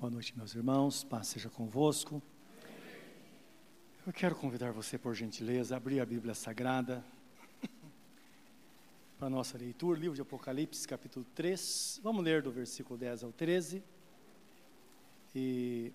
[0.00, 1.04] Boa noite, meus irmãos.
[1.04, 2.22] Paz seja convosco.
[4.06, 7.04] Eu quero convidar você, por gentileza, a abrir a Bíblia Sagrada
[9.18, 12.00] para a nossa leitura, livro de Apocalipse, capítulo 3.
[12.02, 13.82] Vamos ler do versículo 10 ao 13.
[15.34, 15.92] E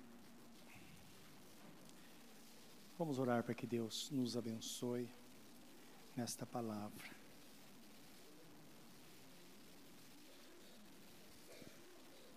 [2.99, 5.09] vamos orar para que Deus nos abençoe
[6.15, 7.09] nesta palavra.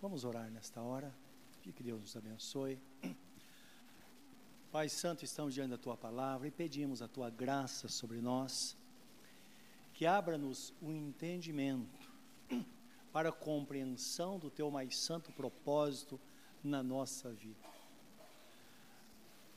[0.00, 1.27] Vamos orar nesta hora.
[1.62, 2.78] Que Deus nos abençoe.
[4.70, 8.76] Pai Santo, estamos diante da Tua palavra e pedimos a Tua graça sobre nós,
[9.92, 12.08] que abra-nos o entendimento
[13.12, 16.18] para a compreensão do Teu mais santo propósito
[16.62, 17.68] na nossa vida.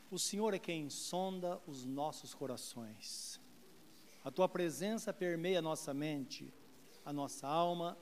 [0.09, 3.40] O Senhor é quem sonda os nossos corações.
[4.23, 6.52] A Tua presença permeia a nossa mente,
[7.06, 7.98] a nossa alma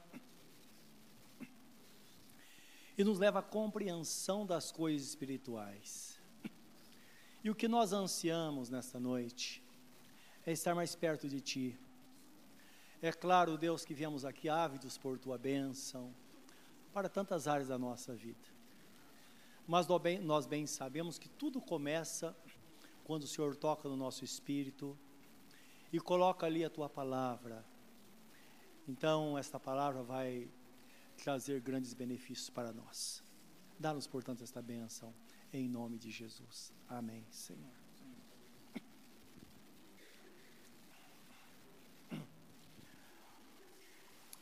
[2.99, 6.19] e nos leva à compreensão das coisas espirituais.
[7.41, 9.63] E o que nós ansiamos nesta noite
[10.45, 11.79] é estar mais perto de Ti.
[13.01, 16.13] É claro, Deus, que viemos aqui ávidos por Tua bênção,
[16.91, 18.45] para tantas áreas da nossa vida.
[19.65, 19.87] Mas
[20.21, 22.35] nós bem, sabemos que tudo começa
[23.05, 24.99] quando o Senhor toca no nosso espírito
[25.93, 27.63] e coloca ali a Tua palavra.
[28.85, 30.51] Então, esta palavra vai
[31.19, 33.23] trazer grandes benefícios para nós.
[33.77, 35.13] Dá-nos, portanto, esta bênção,
[35.53, 36.73] em nome de Jesus.
[36.87, 37.79] Amém, Senhor.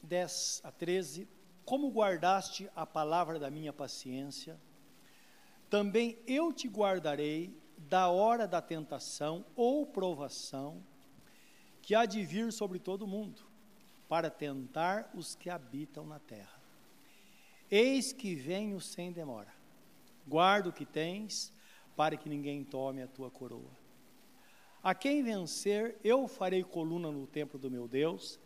[0.02, 1.28] Dez a treze.
[1.66, 4.58] Como guardaste a palavra da minha paciência,
[5.70, 10.82] também eu te guardarei da hora da tentação ou provação
[11.82, 13.46] que há de vir sobre todo o mundo,
[14.08, 16.57] para tentar os que habitam na terra.
[17.70, 19.54] Eis que venho sem demora.
[20.28, 21.54] Guarda o que tens,
[21.96, 23.72] para que ninguém tome a tua coroa.
[24.84, 28.40] A quem vencer, eu farei coluna no templo do meu Deus,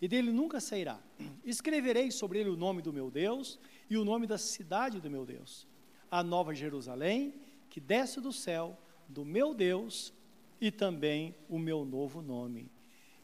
[0.00, 1.00] e dele nunca sairá.
[1.44, 3.58] Escreverei sobre ele o nome do meu Deus
[3.90, 5.66] e o nome da cidade do meu Deus,
[6.10, 7.34] a nova Jerusalém,
[7.68, 8.78] que desce do céu,
[9.08, 10.12] do meu Deus,
[10.60, 12.70] e também o meu novo nome.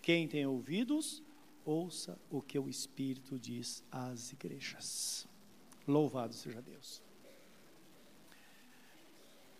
[0.02, 1.22] Quem tem ouvidos,
[1.64, 5.26] ouça o que o Espírito diz às igrejas.
[5.86, 7.02] Louvado seja Deus.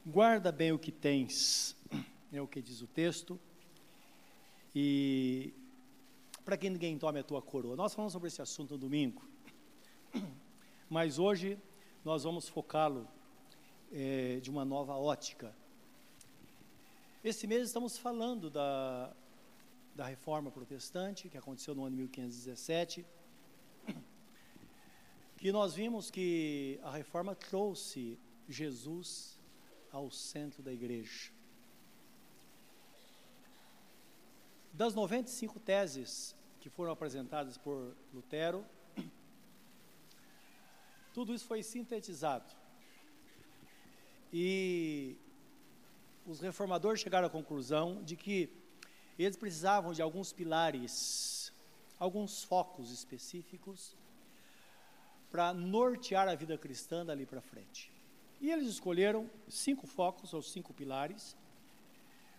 [0.05, 1.77] Guarda bem o que tens,
[2.33, 3.39] é o que diz o texto,
[4.75, 5.53] e
[6.45, 7.77] para que ninguém tome a tua coroa.
[7.77, 9.23] Nós falamos sobre esse assunto no domingo,
[10.91, 11.59] mas hoje
[12.05, 13.09] nós vamos focá-lo
[13.93, 15.55] é, de uma nova ótica.
[17.23, 19.13] Esse mês estamos falando da,
[19.95, 23.07] da reforma protestante, que aconteceu no ano 1517,
[25.43, 28.17] que nós vimos que a reforma trouxe
[28.49, 29.41] Jesus
[29.91, 31.33] ao centro da igreja.
[34.73, 38.65] Das 95 teses que foram apresentadas por Lutero,
[41.13, 42.49] tudo isso foi sintetizado.
[44.33, 45.17] E
[46.25, 48.49] os reformadores chegaram à conclusão de que
[49.19, 51.53] eles precisavam de alguns pilares,
[51.99, 54.01] alguns focos específicos
[55.33, 57.91] para nortear a vida cristã dali para frente.
[58.39, 61.35] E eles escolheram cinco focos ou cinco pilares.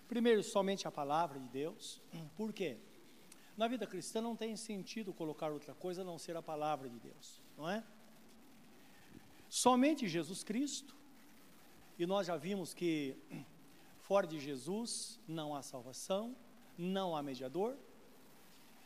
[0.08, 2.00] Primeiro, somente a palavra de Deus.
[2.38, 2.78] Por quê?
[3.58, 7.00] Na vida cristã não tem sentido colocar outra coisa a não ser a palavra de
[7.00, 7.84] Deus, não é?
[9.50, 10.96] Somente Jesus Cristo.
[11.98, 13.16] E nós já vimos que
[14.02, 16.36] fora de Jesus não há salvação,
[16.78, 17.76] não há mediador,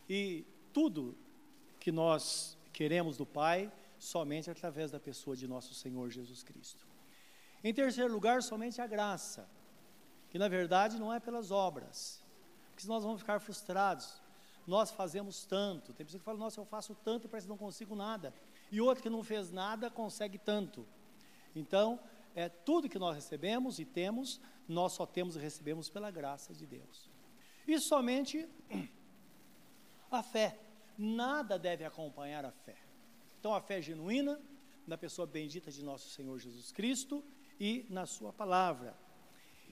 [0.09, 1.17] e tudo
[1.79, 6.85] que nós queremos do Pai, somente através da pessoa de nosso Senhor Jesus Cristo.
[7.63, 9.49] Em terceiro lugar, somente a graça,
[10.29, 12.23] que na verdade não é pelas obras,
[12.69, 14.21] porque senão nós vamos ficar frustrados.
[14.65, 17.95] Nós fazemos tanto, tem pessoa que fala, nossa, eu faço tanto parece que não consigo
[17.95, 18.33] nada,
[18.71, 20.85] e outro que não fez nada consegue tanto.
[21.55, 21.99] Então,
[22.35, 26.65] é tudo que nós recebemos e temos, nós só temos e recebemos pela graça de
[26.65, 27.09] Deus
[27.67, 28.47] e somente
[30.09, 30.57] a fé.
[30.97, 32.75] Nada deve acompanhar a fé.
[33.39, 34.39] Então, a fé genuína
[34.85, 37.23] na pessoa bendita de nosso Senhor Jesus Cristo
[37.59, 38.95] e na Sua palavra.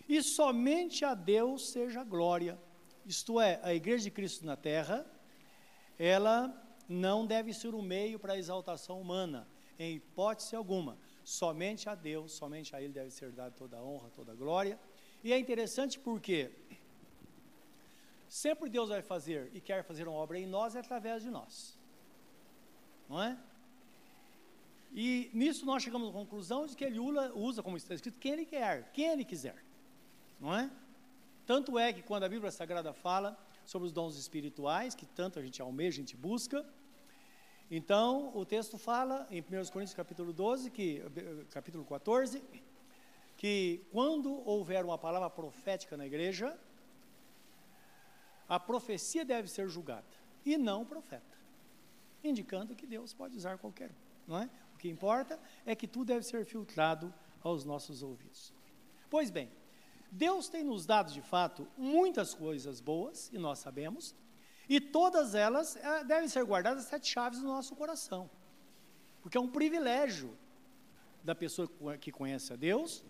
[0.07, 2.59] E somente a Deus seja glória,
[3.05, 5.05] isto é, a Igreja de Cristo na terra,
[5.97, 6.53] ela
[6.87, 9.47] não deve ser um meio para a exaltação humana,
[9.79, 10.97] em hipótese alguma.
[11.23, 14.79] Somente a Deus, somente a Ele deve ser dada toda a honra, toda a glória.
[15.23, 16.51] E é interessante porque
[18.27, 21.77] Sempre Deus vai fazer e quer fazer uma obra em nós é através de nós.
[23.07, 23.37] Não é?
[24.97, 28.45] E nisso nós chegamos à conclusão de que ele usa, como está escrito, quem ele
[28.45, 29.61] quer, quem ele quiser.
[30.39, 30.71] Não é?
[31.45, 35.41] Tanto é que quando a Bíblia Sagrada fala sobre os dons espirituais, que tanto a
[35.41, 36.65] gente almeja, a gente busca,
[37.69, 41.03] então o texto fala em 1 Coríntios capítulo 12, que,
[41.51, 42.41] capítulo 14,
[43.35, 46.57] que quando houver uma palavra profética na igreja,
[48.47, 50.05] a profecia deve ser julgada,
[50.45, 51.37] e não o profeta,
[52.23, 54.49] indicando que Deus pode usar qualquer um, não é?
[54.75, 58.53] O que importa é que tudo deve ser filtrado aos nossos ouvidos.
[59.09, 59.49] Pois bem,
[60.11, 64.15] Deus tem nos dado de fato muitas coisas boas, e nós sabemos,
[64.67, 68.29] e todas elas é, devem ser guardadas sete chaves no nosso coração,
[69.21, 70.37] porque é um privilégio
[71.23, 73.03] da pessoa que conhece a Deus,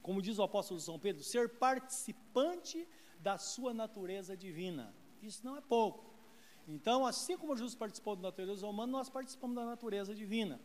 [0.00, 2.88] como diz o apóstolo São Pedro, ser participante
[3.18, 4.94] da sua natureza divina.
[5.22, 6.09] Isso não é pouco.
[6.72, 10.60] Então, assim como Jesus participou da natureza humana, nós participamos da natureza divina.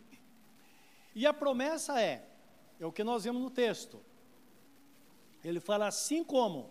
[1.16, 2.24] E a promessa é,
[2.80, 4.00] é o que nós vemos no texto.
[5.44, 6.70] Ele fala assim como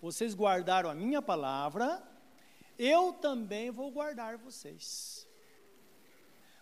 [0.00, 2.02] vocês guardaram a minha palavra,
[2.76, 5.28] eu também vou guardar vocês.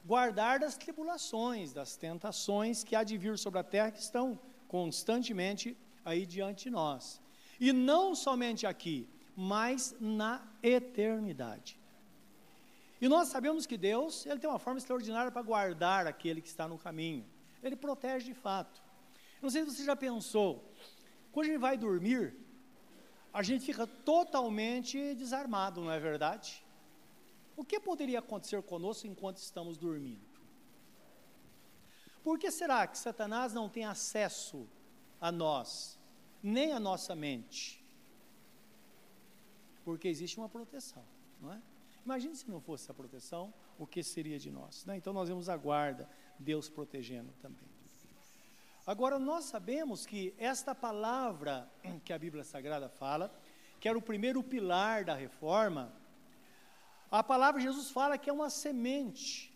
[0.05, 4.39] Guardar das tribulações, das tentações que há de vir sobre a terra que estão
[4.69, 5.75] constantemente
[6.05, 7.21] aí diante de nós.
[7.59, 9.09] E não somente aqui,
[9.43, 11.81] mas na eternidade.
[13.01, 16.69] E nós sabemos que Deus, ele tem uma forma extraordinária para guardar aquele que está
[16.69, 17.25] no caminho.
[17.63, 18.83] Ele protege de fato.
[19.41, 20.63] Não sei se você já pensou,
[21.33, 22.37] quando a gente vai dormir,
[23.33, 26.63] a gente fica totalmente desarmado, não é verdade?
[27.57, 30.29] O que poderia acontecer conosco enquanto estamos dormindo?
[32.23, 34.69] Por que será que Satanás não tem acesso
[35.19, 35.99] a nós,
[36.43, 37.80] nem a nossa mente?
[39.91, 41.05] Porque existe uma proteção,
[41.41, 41.61] não é?
[42.05, 44.85] Imagine se não fosse essa proteção, o que seria de nós?
[44.87, 44.97] Né?
[44.97, 46.09] Então nós vemos a guarda,
[46.39, 47.69] Deus protegendo também.
[48.87, 51.69] Agora nós sabemos que esta palavra
[52.05, 53.35] que a Bíblia Sagrada fala,
[53.81, 55.93] que era o primeiro pilar da reforma,
[57.11, 59.53] a palavra Jesus fala que é uma semente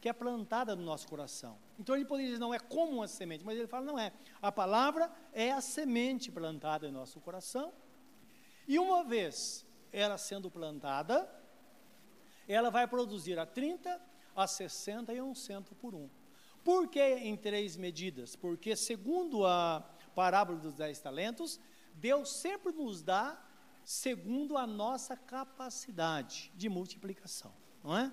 [0.00, 1.58] que é plantada no nosso coração.
[1.78, 4.10] Então ele poderia dizer, não é como uma semente, mas ele fala, não é.
[4.40, 7.72] A palavra é a semente plantada em nosso coração,
[8.66, 11.28] e uma vez ela sendo plantada,
[12.48, 14.00] ela vai produzir a 30,
[14.34, 16.08] a 60 e um cento por um.
[16.64, 18.34] Por que em três medidas?
[18.34, 19.80] Porque, segundo a
[20.14, 21.60] parábola dos dez talentos,
[21.94, 23.40] Deus sempre nos dá
[23.84, 27.52] segundo a nossa capacidade de multiplicação,
[27.82, 28.10] não é?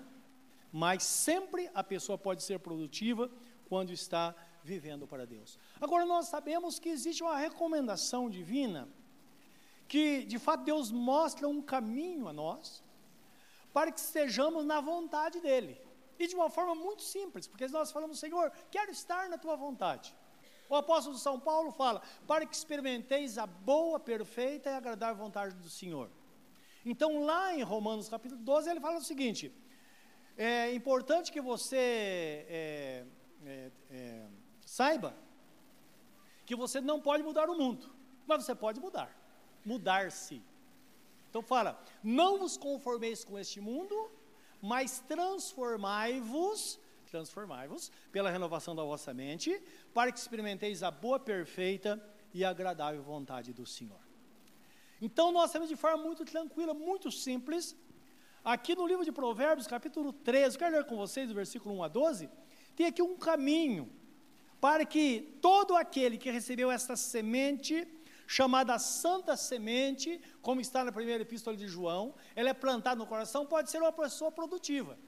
[0.70, 3.30] Mas sempre a pessoa pode ser produtiva
[3.68, 5.58] quando está vivendo para Deus.
[5.80, 8.88] Agora, nós sabemos que existe uma recomendação divina
[9.92, 12.82] que de fato Deus mostra um caminho a nós
[13.74, 15.78] para que estejamos na vontade dEle.
[16.18, 20.16] E de uma forma muito simples, porque nós falamos, Senhor, quero estar na tua vontade.
[20.66, 25.68] O apóstolo São Paulo fala, para que experimenteis a boa, perfeita e agradável vontade do
[25.68, 26.08] Senhor.
[26.86, 29.52] Então, lá em Romanos capítulo 12, ele fala o seguinte:
[30.38, 31.76] é importante que você
[32.48, 33.04] é,
[33.44, 34.26] é, é,
[34.64, 35.14] saiba
[36.46, 37.94] que você não pode mudar o mundo,
[38.26, 39.21] mas você pode mudar
[39.64, 40.42] mudar-se.
[41.28, 44.10] Então fala: não vos conformeis com este mundo,
[44.60, 46.78] mas transformai-vos,
[47.10, 49.62] transformai-vos pela renovação da vossa mente,
[49.94, 52.02] para que experimenteis a boa, perfeita
[52.34, 54.00] e agradável vontade do Senhor.
[55.00, 57.76] Então nós temos de forma muito tranquila, muito simples,
[58.44, 61.88] aqui no livro de Provérbios, capítulo 13, quero ler com vocês o versículo 1 a
[61.88, 62.30] 12,
[62.76, 63.90] tem aqui um caminho
[64.60, 67.86] para que todo aquele que recebeu esta semente
[68.32, 73.44] chamada Santa Semente, como está na primeira epístola de João, ela é plantada no coração,
[73.44, 74.98] pode ser uma pessoa produtiva.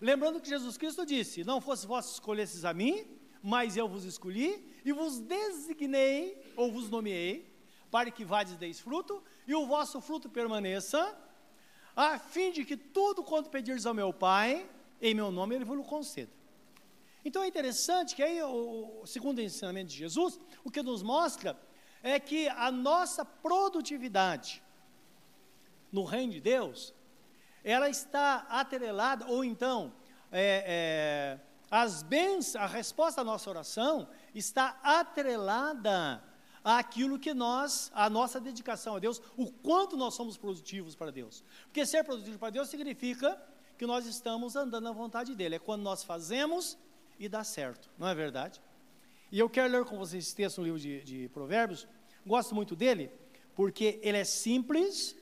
[0.00, 3.04] Lembrando que Jesus Cristo disse: Não fosse vós escolhesses a mim,
[3.42, 4.52] mas eu vos escolhi
[4.84, 7.52] e vos designei, ou vos nomeei,
[7.90, 11.00] para que vades deis fruto, e o vosso fruto permaneça,
[11.96, 14.70] a fim de que tudo quanto pedirdes ao meu Pai,
[15.02, 16.30] em meu nome, Ele vos conceda.
[17.24, 21.58] Então é interessante que aí, o, segundo o ensinamento de Jesus, o que nos mostra
[22.02, 24.62] é que a nossa produtividade
[25.90, 26.94] no reino de Deus,
[27.64, 29.92] ela está atrelada, ou então,
[30.30, 31.40] é, é,
[31.70, 36.22] as bens, a resposta à nossa oração está atrelada
[36.62, 41.42] àquilo que nós, a nossa dedicação a Deus, o quanto nós somos produtivos para Deus.
[41.64, 43.40] Porque ser produtivo para Deus significa
[43.76, 46.76] que nós estamos andando na vontade dEle, é quando nós fazemos
[47.18, 48.60] e dá certo, não é verdade?
[49.30, 51.86] E eu quero ler com vocês esse texto no livro de, de Provérbios.
[52.26, 53.10] Gosto muito dele
[53.58, 55.16] porque ele é simples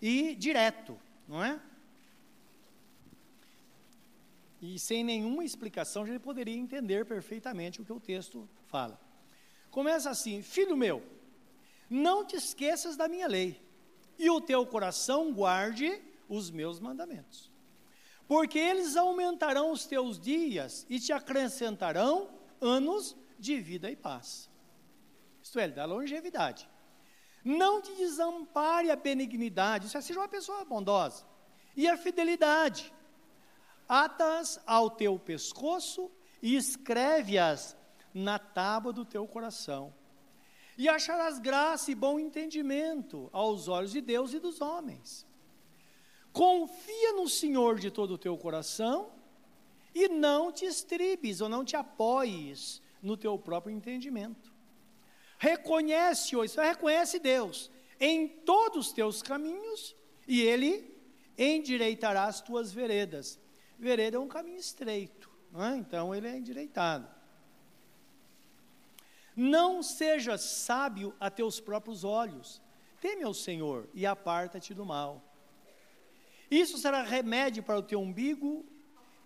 [0.00, 0.96] e direto,
[1.26, 1.60] não é?
[4.62, 8.98] E sem nenhuma explicação, já poderia entender perfeitamente o que o texto fala.
[9.72, 11.02] Começa assim: Filho meu,
[11.90, 13.60] não te esqueças da minha lei,
[14.18, 17.50] e o teu coração guarde os meus mandamentos.
[18.28, 24.50] Porque eles aumentarão os teus dias e te acrescentarão anos de vida e paz.
[25.42, 26.68] Isto é, da longevidade.
[27.44, 31.26] Não te desampare a benignidade, isso é, seja uma pessoa bondosa,
[31.76, 32.92] e a fidelidade.
[33.86, 36.10] Atas ao teu pescoço
[36.40, 37.76] e escreve-as
[38.14, 39.92] na tábua do teu coração.
[40.78, 45.26] E acharás graça e bom entendimento aos olhos de Deus e dos homens.
[46.32, 49.12] Confia no Senhor de todo o teu coração
[49.94, 54.52] e não te estribes ou não te apoies no teu próprio entendimento.
[55.38, 57.70] Reconhece-o, isso é, reconhece Deus
[58.00, 59.94] em todos os teus caminhos
[60.26, 60.94] e Ele
[61.38, 63.38] endireitará as tuas veredas.
[63.78, 65.76] Vereda é um caminho estreito, é?
[65.76, 67.08] então ele é endireitado.
[69.36, 72.62] Não sejas sábio a teus próprios olhos,
[73.00, 75.22] teme ao Senhor e aparta-te do mal.
[76.48, 78.64] Isso será remédio para o teu umbigo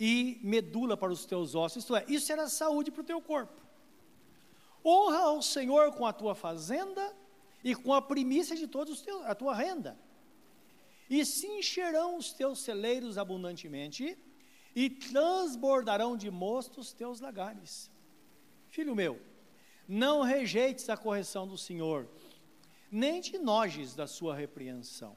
[0.00, 3.67] e medula para os teus ossos, isto é, isso será saúde para o teu corpo.
[4.88, 7.04] Honra ao Senhor com a tua fazenda
[7.62, 8.92] e com a primícia de toda
[9.24, 9.98] a tua renda.
[11.10, 14.16] E se encherão os teus celeiros abundantemente,
[14.74, 17.90] e transbordarão de mosto os teus lagares.
[18.68, 19.20] Filho meu,
[19.88, 22.06] não rejeites a correção do Senhor,
[22.90, 25.16] nem te nojes da sua repreensão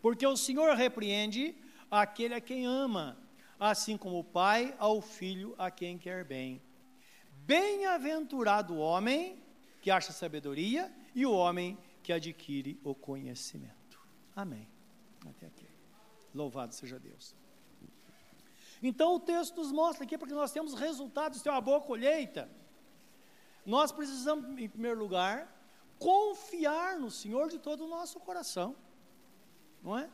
[0.00, 1.54] porque o Senhor repreende
[1.90, 3.18] aquele a quem ama,
[3.58, 6.60] assim como o pai ao filho a quem quer bem.
[7.54, 9.42] Bem-aventurado o homem
[9.82, 10.82] que acha sabedoria
[11.14, 13.98] e o homem que adquire o conhecimento.
[14.36, 14.68] Amém.
[15.28, 15.68] Até aqui.
[16.34, 17.34] Louvado seja Deus.
[18.82, 22.48] Então o texto nos mostra aqui, porque nós temos resultados, tem uma boa colheita.
[23.66, 25.36] Nós precisamos, em primeiro lugar,
[25.98, 28.76] confiar no Senhor de todo o nosso coração
[29.82, 30.08] não é?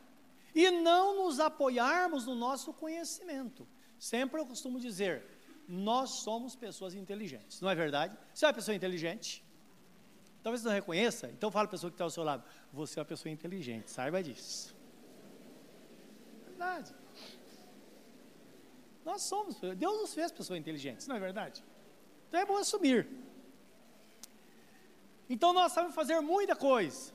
[0.55, 3.67] E não nos apoiarmos no nosso conhecimento.
[3.99, 5.23] Sempre eu costumo dizer,
[5.67, 8.17] nós somos pessoas inteligentes, não é verdade?
[8.33, 9.43] Você é uma pessoa inteligente?
[10.41, 13.05] Talvez não reconheça, então fala a pessoa que está ao seu lado, você é uma
[13.05, 14.73] pessoa inteligente, saiba disso.
[16.45, 16.95] Verdade.
[19.03, 21.63] Nós somos, Deus nos fez pessoas inteligentes, não é verdade?
[22.27, 23.07] Então é bom assumir.
[25.29, 27.13] Então nós sabemos fazer muita coisa,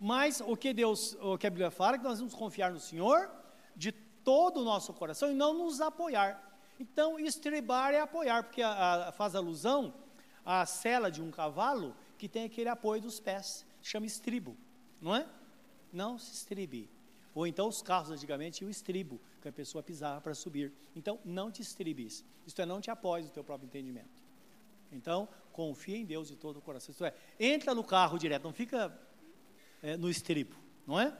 [0.00, 2.80] mas o que Deus, o que a Bíblia fala é que nós vamos confiar no
[2.80, 3.30] Senhor
[3.76, 6.51] de todo o nosso coração e não nos apoiar.
[6.82, 9.94] Então, estribar é apoiar, porque a, a, faz alusão
[10.44, 14.56] à sela de um cavalo que tem aquele apoio dos pés, chama estribo,
[15.00, 15.24] não é?
[15.92, 16.90] Não se estribe.
[17.36, 20.72] Ou então os carros antigamente tinham estribo, que a pessoa pisava para subir.
[20.96, 22.24] Então, não te estribes.
[22.44, 24.20] Isto é, não te apoies no teu próprio entendimento.
[24.90, 26.90] Então, confia em Deus de todo o coração.
[26.90, 28.92] Isto é, entra no carro direto, não fica
[29.80, 31.16] é, no estribo, não é?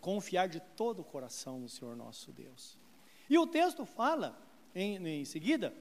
[0.00, 2.76] Confiar de todo o coração no Senhor nosso Deus.
[3.30, 5.74] E o texto fala, em, em seguida,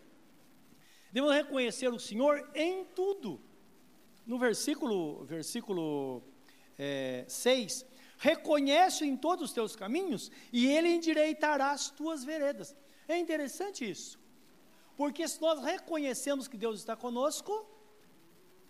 [1.11, 3.41] devemos reconhecer o Senhor em tudo.
[4.25, 6.21] No versículo, versículo
[6.77, 7.85] é, 6,
[8.17, 12.75] reconhece em todos os teus caminhos e ele endireitará as tuas veredas.
[13.07, 14.19] É interessante isso,
[14.97, 17.65] porque se nós reconhecemos que Deus está conosco,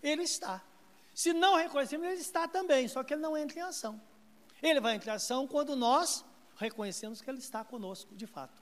[0.04, 0.64] Ele está.
[1.14, 4.00] Se não reconhecemos, ele está também, só que ele não entra em ação.
[4.62, 6.24] Ele vai entrar em ação quando nós
[6.58, 8.62] reconhecemos que ele está conosco, de fato.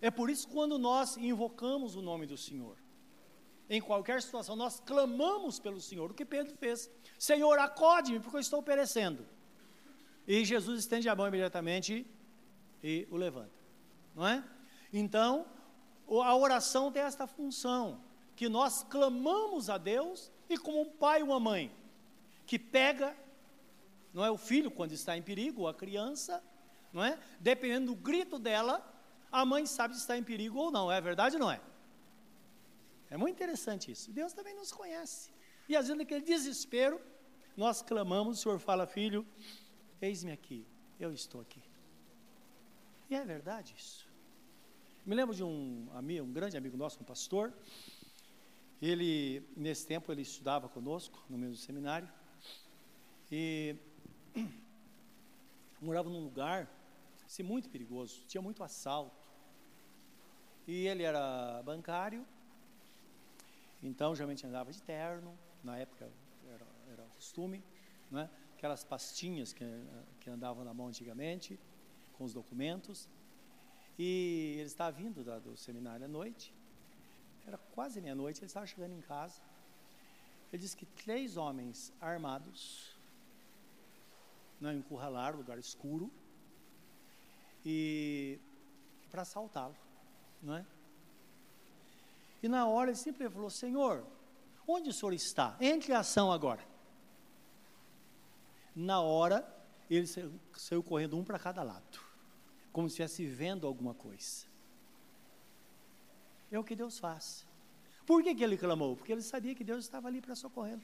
[0.00, 2.76] É por isso que quando nós invocamos o nome do Senhor,
[3.68, 6.90] em qualquer situação, nós clamamos pelo Senhor, o que Pedro fez.
[7.18, 9.24] Senhor, acode-me, porque eu estou perecendo.
[10.26, 12.06] E Jesus estende a mão imediatamente
[12.82, 13.52] e o levanta.
[14.14, 14.42] Não é?
[14.92, 15.46] Então,
[16.08, 18.02] a oração tem esta função,
[18.34, 21.72] que nós clamamos a Deus e como um pai ou uma mãe
[22.44, 23.16] que pega,
[24.12, 26.42] não é o filho quando está em perigo, a criança,
[26.92, 27.16] não é?
[27.38, 28.84] Dependendo do grito dela,
[29.30, 30.90] a mãe sabe se está em perigo ou não.
[30.90, 31.60] É verdade ou não é?
[33.08, 34.10] É muito interessante isso.
[34.12, 35.30] Deus também nos conhece.
[35.68, 37.00] E às vezes naquele desespero,
[37.56, 39.26] nós clamamos, o Senhor fala, filho,
[40.00, 40.66] eis-me aqui,
[40.98, 41.62] eu estou aqui.
[43.08, 44.08] E é verdade isso.
[45.04, 47.52] Me lembro de um amigo, um grande amigo nosso, um pastor,
[48.80, 52.08] ele, nesse tempo, ele estudava conosco, no mesmo seminário,
[53.30, 53.76] e
[55.80, 56.68] morava num lugar
[57.26, 59.19] assim, muito perigoso, tinha muito assalto.
[60.70, 62.24] E ele era bancário,
[63.82, 66.08] então geralmente andava de terno, na época
[66.48, 67.60] era, era costume,
[68.08, 68.30] né?
[68.56, 69.64] aquelas pastinhas que,
[70.20, 71.58] que andavam na mão antigamente,
[72.12, 73.08] com os documentos.
[73.98, 76.54] E ele estava vindo da, do seminário à noite,
[77.48, 79.42] era quase meia-noite, ele estava chegando em casa.
[80.52, 82.96] Ele disse que três homens armados,
[84.60, 86.08] não encurralaram, lugar escuro,
[87.66, 88.38] e
[89.10, 89.74] para assaltá-lo,
[90.42, 90.64] não é?
[92.42, 94.06] E na hora ele sempre falou: Senhor,
[94.66, 95.56] onde o senhor está?
[95.60, 96.64] Entre em ação agora.
[98.74, 99.46] Na hora,
[99.90, 102.00] ele saiu, saiu correndo um para cada lado,
[102.72, 104.46] como se estivesse vendo alguma coisa.
[106.50, 107.46] É o que Deus faz.
[108.06, 108.96] Por que, que ele clamou?
[108.96, 110.82] Porque ele sabia que Deus estava ali para socorrê-lo.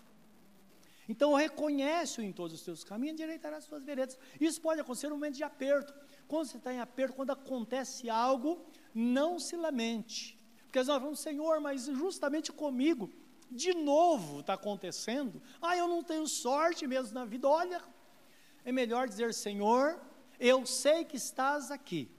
[1.09, 4.19] Então reconhece-o em todos os seus caminhos, endireitará as suas veredas.
[4.41, 5.95] Isso pode acontecer no momento de aperto.
[6.27, 8.65] Quando você está em aperto, quando acontece algo,
[8.97, 10.38] não se lamente.
[10.65, 13.12] Porque nós falamos, Senhor, mas justamente comigo,
[13.50, 15.43] de novo está acontecendo.
[15.61, 17.47] Ah, eu não tenho sorte mesmo na vida.
[17.47, 17.83] Olha,
[18.65, 20.00] é melhor dizer, Senhor,
[20.41, 22.11] eu sei que estás aqui.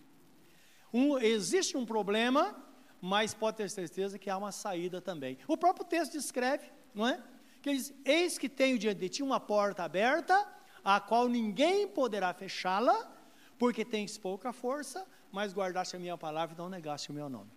[0.94, 2.56] Um, existe um problema,
[3.02, 5.38] mas pode ter certeza que há uma saída também.
[5.48, 7.22] O próprio texto descreve, não é?
[7.62, 10.48] Que diz: Eis que tenho diante de ti uma porta aberta,
[10.84, 13.12] a qual ninguém poderá fechá-la,
[13.58, 17.52] porque tens pouca força, mas guardaste a minha palavra e não negaste o meu nome.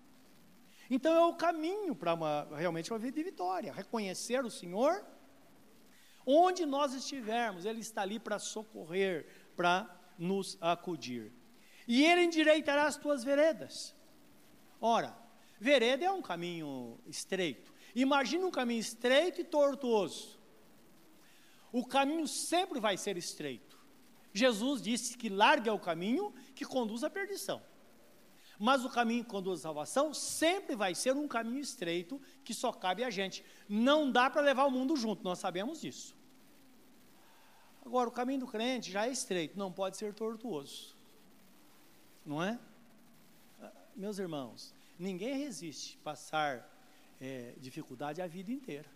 [0.89, 2.15] Então é o caminho para
[2.57, 5.05] realmente uma vida de vitória, reconhecer o Senhor
[6.27, 11.33] Onde nós estivermos, Ele está ali para socorrer, para nos acudir.
[11.89, 13.95] E Ele endireitará as tuas veredas.
[14.81, 15.17] Ora,
[15.59, 17.75] vereda é um caminho estreito.
[17.95, 20.39] Imagina um caminho estreito e tortuoso.
[21.73, 23.70] O caminho sempre vai ser estreito.
[24.33, 27.63] Jesus disse que larga é o caminho que conduz à perdição.
[28.59, 32.73] Mas o caminho que conduz à salvação sempre vai ser um caminho estreito que só
[32.73, 33.45] cabe a gente.
[33.69, 36.15] Não dá para levar o mundo junto, nós sabemos disso.
[37.85, 40.95] Agora, o caminho do crente já é estreito, não pode ser tortuoso.
[42.25, 42.59] Não é?
[43.97, 46.71] Meus irmãos, ninguém resiste passar
[47.21, 48.89] é, dificuldade a vida inteira.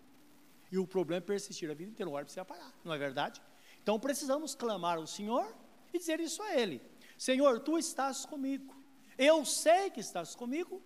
[0.71, 3.41] E o problema é persistir a vida inteira, uma hora precisa parar, não é verdade?
[3.85, 5.45] Então precisamos clamar ao Senhor
[5.93, 6.81] e dizer isso a Ele:
[7.19, 8.75] Senhor, tu estás comigo.
[9.15, 10.81] Eu sei que estás comigo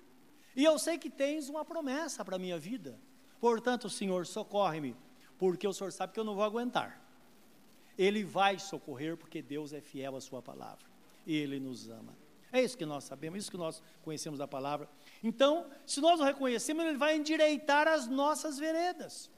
[0.54, 3.00] e eu sei que tens uma promessa para a minha vida.
[3.40, 4.98] Portanto, Senhor, socorre-me,
[5.38, 7.02] porque o Senhor sabe que eu não vou aguentar.
[7.98, 10.86] Ele vai socorrer porque Deus é fiel à sua palavra
[11.26, 12.14] e ele nos ama.
[12.52, 14.90] É isso que nós sabemos, é isso que nós conhecemos da palavra.
[15.24, 19.32] Então, se nós o reconhecemos, ele vai endireitar as nossas veredas.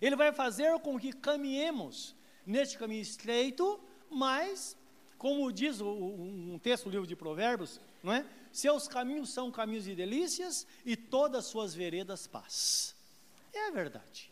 [0.00, 3.80] Ele vai fazer com que caminhemos neste caminho estreito,
[4.10, 4.76] mas
[5.18, 8.26] como diz um texto do livro de Provérbios, não é?
[8.52, 12.94] Seus caminhos são caminhos de delícias e todas suas veredas paz.
[13.52, 14.30] É verdade.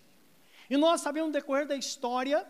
[0.69, 2.47] E nós sabemos no decorrer da história,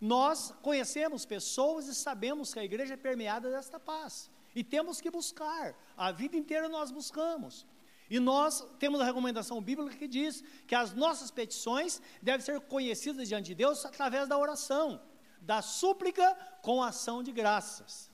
[0.00, 4.30] nós conhecemos pessoas e sabemos que a igreja é permeada desta paz.
[4.54, 5.74] E temos que buscar.
[5.96, 7.66] A vida inteira nós buscamos.
[8.08, 13.28] E nós temos a recomendação bíblica que diz que as nossas petições devem ser conhecidas
[13.28, 15.00] diante de Deus através da oração
[15.46, 18.10] da súplica com ação de graças.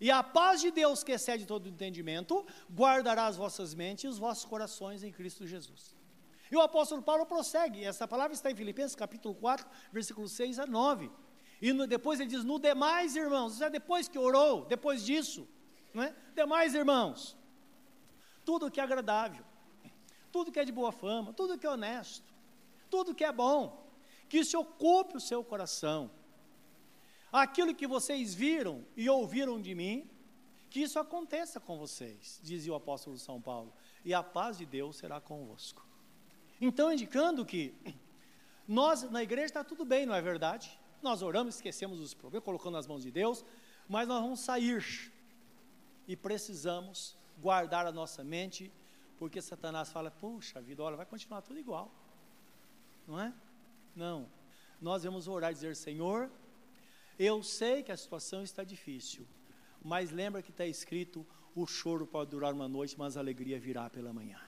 [0.00, 4.18] E a paz de Deus, que excede todo entendimento, guardará as vossas mentes e os
[4.18, 5.96] vossos corações em Cristo Jesus.
[6.50, 10.66] E o apóstolo Paulo prossegue, essa palavra está em Filipenses capítulo 4, versículos 6 a
[10.66, 11.10] 9.
[11.60, 15.48] E no, depois ele diz: No demais, irmãos, isso é depois que orou, depois disso,
[15.92, 16.14] não é?
[16.34, 17.36] Demais, irmãos,
[18.44, 19.44] tudo que é agradável,
[20.30, 22.32] tudo que é de boa fama, tudo que é honesto,
[22.90, 23.84] tudo que é bom,
[24.28, 26.10] que isso ocupe o seu coração.
[27.32, 30.08] Aquilo que vocês viram e ouviram de mim,
[30.70, 33.72] que isso aconteça com vocês, dizia o apóstolo São Paulo,
[34.04, 35.86] e a paz de Deus será convosco.
[36.60, 37.74] Então, indicando que
[38.66, 40.78] nós, na igreja, está tudo bem, não é verdade?
[41.02, 43.44] Nós oramos, esquecemos os problemas, colocando nas mãos de Deus,
[43.88, 45.12] mas nós vamos sair
[46.08, 48.72] e precisamos guardar a nossa mente,
[49.18, 51.90] porque Satanás fala: puxa vida, olha, vai continuar tudo igual,
[53.06, 53.32] não é?
[53.94, 54.28] Não.
[54.80, 56.30] Nós vamos orar e dizer: Senhor,
[57.18, 59.26] eu sei que a situação está difícil,
[59.82, 63.88] mas lembra que está escrito: o choro pode durar uma noite, mas a alegria virá
[63.88, 64.40] pela manhã.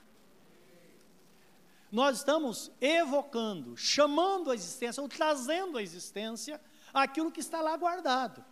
[1.89, 6.59] Nós estamos evocando, chamando a existência, ou trazendo à existência
[6.93, 8.43] aquilo que está lá guardado.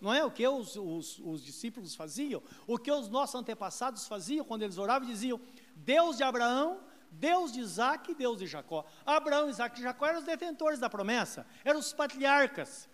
[0.00, 4.44] Não é o que os, os, os, discípulos faziam, o que os nossos antepassados faziam
[4.44, 5.40] quando eles oravam diziam:
[5.74, 6.80] Deus de Abraão,
[7.10, 8.84] Deus de Isaac e Deus de Jacó.
[9.04, 12.88] Abraão, Isaac e Jacó eram os detentores da promessa, eram os patriarcas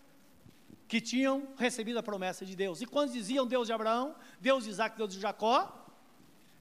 [0.87, 2.81] que tinham recebido a promessa de Deus.
[2.81, 5.87] E quando diziam Deus de Abraão, Deus de Isaac, Deus de Jacó,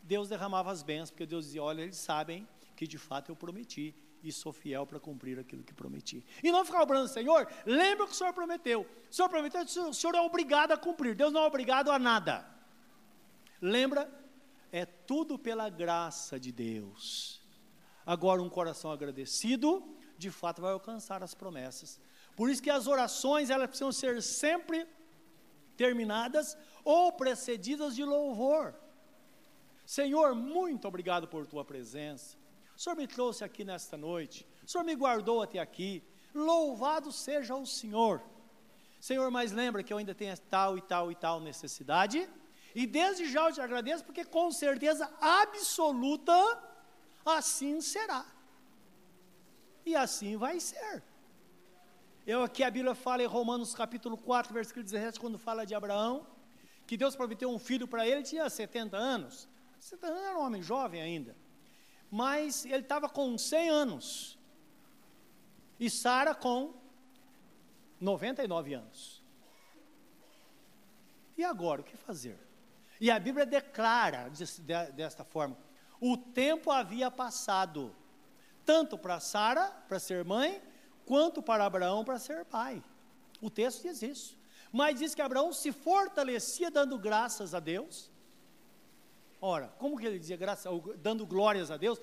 [0.04, 3.93] Deus derramava as bênçãos, porque Deus dizia: Olha, eles sabem que de fato eu prometi
[4.23, 6.23] e sou fiel para cumprir aquilo que prometi.
[6.43, 8.81] E não ficar cobrando, Senhor, lembra o que o Senhor prometeu.
[9.10, 11.15] O Senhor prometeu, o Senhor é obrigado a cumprir.
[11.15, 12.45] Deus não é obrigado a nada.
[13.62, 14.10] Lembra?
[14.71, 17.41] É tudo pela graça de Deus.
[18.05, 19.84] Agora, um coração agradecido,
[20.17, 21.99] de fato, vai alcançar as promessas.
[22.36, 24.88] Por isso que as orações, elas precisam ser sempre
[25.75, 28.75] terminadas ou precedidas de louvor.
[29.86, 32.38] Senhor, muito obrigado por tua presença.
[32.81, 34.43] O Senhor me trouxe aqui nesta noite.
[34.65, 36.03] O Senhor me guardou até aqui.
[36.33, 38.19] Louvado seja o Senhor.
[38.99, 42.27] Senhor, mas lembra que eu ainda tenho tal e tal e tal necessidade.
[42.73, 46.33] E desde já eu te agradeço, porque com certeza absoluta
[47.23, 48.25] assim será.
[49.85, 51.03] E assim vai ser.
[52.25, 56.25] Eu aqui a Bíblia fala em Romanos capítulo 4, versículo 17, quando fala de Abraão,
[56.87, 59.47] que Deus prometeu um filho para ele, tinha 70 anos.
[59.79, 61.35] 70 anos era um homem jovem ainda.
[62.12, 64.38] Mas ele estava com 100 anos.
[65.80, 66.74] E Sara com
[68.00, 69.24] 99 anos.
[71.38, 72.38] E agora, o que fazer?
[73.00, 74.30] E a Bíblia declara
[74.93, 75.58] desta forma:
[76.00, 77.95] o tempo havia passado,
[78.65, 80.62] tanto para Sara, para ser mãe,
[81.06, 82.84] quanto para Abraão, para ser pai.
[83.41, 84.38] O texto diz isso.
[84.71, 88.12] Mas diz que Abraão se fortalecia dando graças a Deus.
[89.43, 91.99] Ora, como que ele dizia graças, dando glórias a Deus?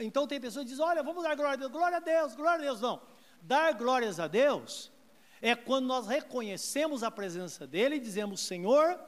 [0.00, 2.58] Então tem pessoas que dizem, olha, vamos dar glória a Deus, glória a Deus, glória
[2.58, 2.80] a Deus.
[2.82, 3.00] Não.
[3.40, 4.92] Dar glórias a Deus
[5.40, 9.00] é quando nós reconhecemos a presença dEle e dizemos, Senhor,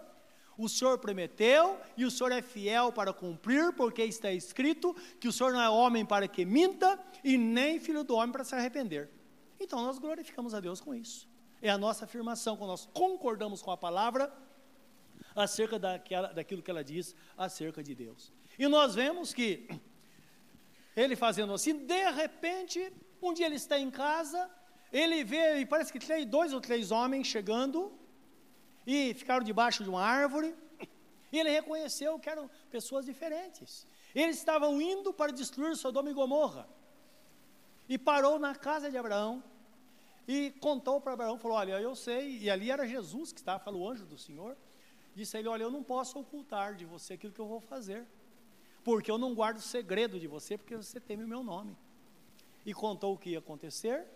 [0.57, 5.33] o Senhor prometeu e o Senhor é fiel para cumprir, porque está escrito que o
[5.33, 9.11] Senhor não é homem para que minta e nem filho do homem para se arrepender.
[9.61, 11.29] Então nós glorificamos a Deus com isso.
[11.61, 14.33] É a nossa afirmação, quando nós concordamos com a palavra
[15.35, 18.33] acerca daquela, daquilo que ela diz acerca de Deus.
[18.59, 19.69] E nós vemos que
[20.97, 24.49] ele fazendo assim, de repente, um dia ele está em casa,
[24.93, 27.93] ele vê, e parece que três, dois ou três homens chegando,
[28.87, 30.55] e ficaram debaixo de uma árvore,
[31.33, 33.87] e ele reconheceu que eram pessoas diferentes.
[34.15, 36.69] Eles estavam indo para destruir Sodoma e Gomorra.
[37.89, 39.43] E parou na casa de Abraão
[40.29, 43.83] e contou para Abraão, falou: "Olha, eu sei", e ali era Jesus que estava, falou
[43.83, 44.57] o anjo do Senhor.
[45.15, 48.07] Disse a ele: "Olha, eu não posso ocultar de você aquilo que eu vou fazer,
[48.83, 51.77] porque eu não guardo segredo de você, porque você teme o meu nome".
[52.67, 54.07] E contou o que ia acontecer.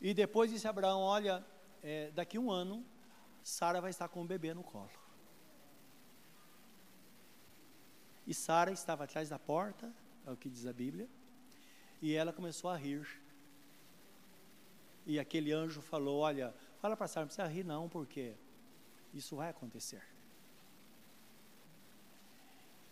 [0.00, 1.44] E depois disse a Abraão: "Olha,
[1.82, 2.84] é, daqui um ano
[3.46, 4.90] Sara vai estar com um bebê no colo.
[8.26, 9.94] E Sara estava atrás da porta,
[10.26, 11.08] é o que diz a Bíblia,
[12.02, 13.06] e ela começou a rir.
[15.06, 18.34] E aquele anjo falou: Olha, fala para Sara, não precisa rir, não, porque
[19.18, 20.02] isso vai acontecer.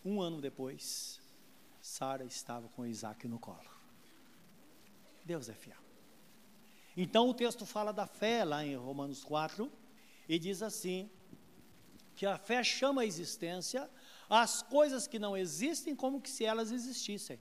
[0.04, 1.20] Um ano depois,
[1.80, 3.70] Sara estava com Isaac no colo.
[5.24, 5.78] Deus é fiel.
[6.96, 9.70] Então o texto fala da fé lá em Romanos 4,
[10.28, 11.10] e diz assim:
[12.14, 13.90] que a fé chama a existência
[14.28, 17.38] as coisas que não existem como que se elas existissem.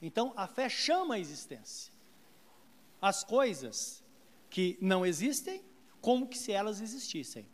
[0.00, 1.92] Então, a fé chama a existência
[3.04, 4.02] as coisas
[4.48, 5.62] que não existem
[6.04, 7.46] como que se elas existissem.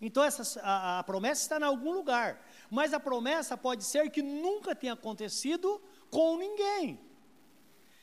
[0.00, 4.20] Então, essa, a, a promessa está em algum lugar, mas a promessa pode ser que
[4.20, 5.80] nunca tenha acontecido
[6.10, 6.98] com ninguém,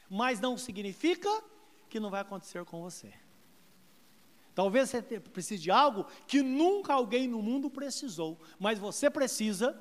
[0.10, 1.30] mas não significa
[1.90, 3.14] que não vai acontecer com você.
[4.56, 9.78] Talvez você precise de algo que nunca alguém no mundo precisou, mas você precisa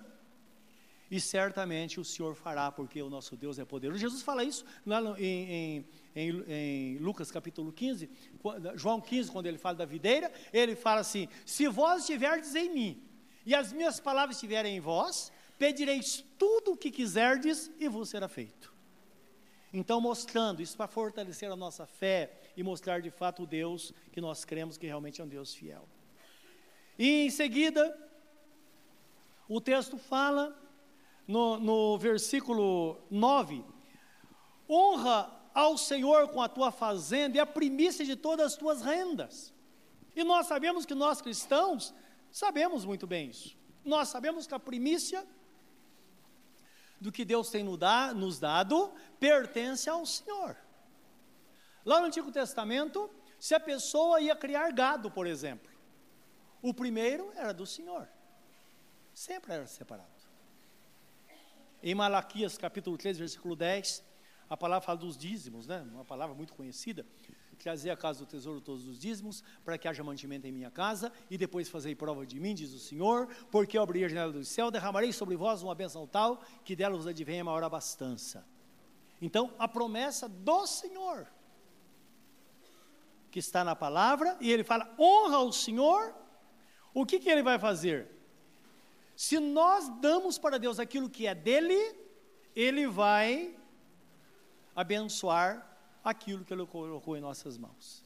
[1.12, 4.01] e certamente o Senhor fará, porque o nosso Deus é poderoso.
[4.01, 5.85] Jesus fala isso lá em,
[6.16, 8.09] em, em, Lucas capítulo 15,
[8.77, 13.03] João 15, quando ele fala da videira, ele fala assim: Se vós estiverdes em mim,
[13.44, 18.27] e as minhas palavras estiverem em vós, pedireis tudo o que quiserdes e vos será
[18.27, 18.72] feito.
[19.70, 24.20] Então, mostrando isso para fortalecer a nossa fé, e mostrar de fato o Deus que
[24.20, 25.87] nós cremos que realmente é um Deus fiel.
[26.98, 27.94] E em seguida,
[29.46, 30.62] o texto fala
[31.26, 33.64] no, no versículo 9:
[34.68, 39.52] honra ao Senhor com a tua fazenda e a primícia de todas as tuas rendas.
[40.14, 41.94] E nós sabemos que nós cristãos
[42.30, 43.56] sabemos muito bem isso.
[43.85, 45.26] Nós sabemos que a primícia
[47.00, 50.56] do que Deus tem nos dado pertence ao Senhor.
[51.85, 55.70] Lá no Antigo Testamento, se a pessoa ia criar gado, por exemplo,
[56.62, 58.08] o primeiro era do Senhor,
[59.12, 60.12] sempre era separado.
[61.84, 64.04] Em Malaquias capítulo 3, versículo 10,
[64.48, 65.84] a palavra fala dos dízimos, né?
[65.92, 67.04] uma palavra muito conhecida,
[67.58, 71.10] trazer a casa do tesouro todos os dízimos, para que haja mantimento em minha casa,
[71.28, 74.44] e depois fazei prova de mim, diz o Senhor, porque eu abri a janela do
[74.44, 78.46] céu, derramarei sobre vós uma bênção tal, que dela vos advenha maior abastança.
[79.20, 81.26] Então, a promessa do Senhor,
[83.28, 86.14] que está na palavra, e ele fala: honra o Senhor,
[86.94, 88.21] o que, que ele vai fazer?
[89.16, 91.79] Se nós damos para Deus aquilo que é dele,
[92.55, 93.57] ele vai
[94.75, 95.68] abençoar
[96.03, 98.05] aquilo que Ele colocou em nossas mãos.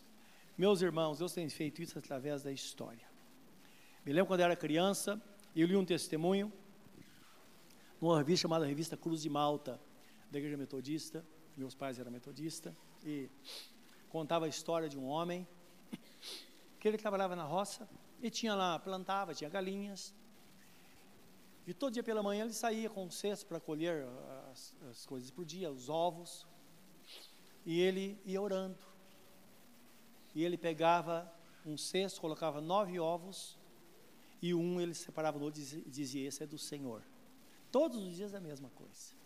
[0.57, 3.07] Meus irmãos, Deus tem feito isso através da história.
[4.05, 5.21] Me lembro quando eu era criança,
[5.55, 6.53] eu li um testemunho
[8.01, 9.81] numa revista chamada Revista Cruz de Malta,
[10.31, 11.25] da Igreja Metodista.
[11.57, 13.31] Meus pais eram metodistas e
[14.11, 15.47] contava a história de um homem
[16.79, 17.89] que ele trabalhava na roça
[18.23, 20.15] e tinha lá, plantava, tinha galinhas.
[21.67, 24.07] E todo dia pela manhã ele saía com um cesto para colher
[24.53, 26.47] as, as coisas por dia, os ovos,
[27.65, 28.79] e ele ia orando.
[30.33, 31.33] E ele pegava
[31.65, 33.59] um cesto, colocava nove ovos,
[34.41, 37.03] e um ele separava no outro e dizia: Esse é do Senhor.
[37.73, 39.17] Todos os dias é a mesma coisa.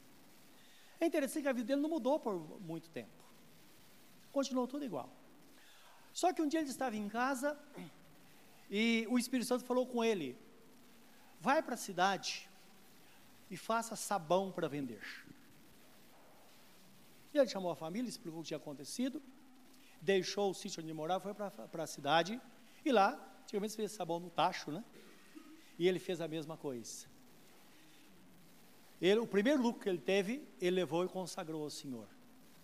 [0.99, 3.23] É interessante que a vida dele não mudou por muito tempo.
[4.33, 5.11] Continuou tudo igual.
[6.13, 7.59] Só que um dia ele estava em casa
[8.71, 10.39] e o Espírito Santo falou com ele:
[11.41, 12.49] Vai para a cidade
[13.51, 15.03] e faça sabão para vender.
[17.33, 19.23] E ele chamou a família, explicou o que tinha acontecido,
[20.01, 22.41] deixou o sítio onde morava, foi para a cidade,
[22.85, 24.85] e lá, antigamente se fez sabão no tacho, né?
[25.79, 27.07] E ele fez a mesma coisa.
[29.01, 32.07] Ele, o primeiro lucro que ele teve, ele levou e consagrou ao Senhor.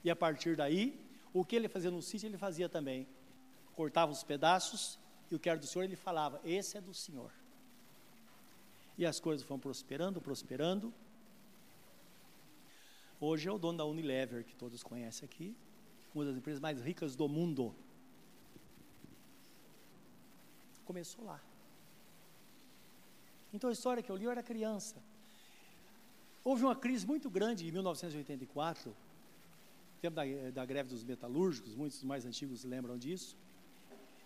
[0.05, 1.01] E a partir daí,
[1.33, 3.09] o que ele fazia no sítio, ele fazia também.
[3.75, 4.99] Cortava os pedaços,
[5.31, 7.33] e o que era do Senhor, ele falava: Esse é do Senhor.
[8.99, 10.93] E as coisas foram prosperando, prosperando,
[13.19, 15.57] Hoje é o dono da Unilever, que todos conhecem aqui,
[16.15, 17.75] uma das empresas mais ricas do mundo.
[20.85, 21.41] Começou lá.
[23.55, 25.03] Então a história que eu li eu era criança.
[26.45, 28.95] Houve uma crise muito grande em 1984,
[30.03, 33.35] tempo da, da greve dos metalúrgicos, muitos mais antigos lembram disso.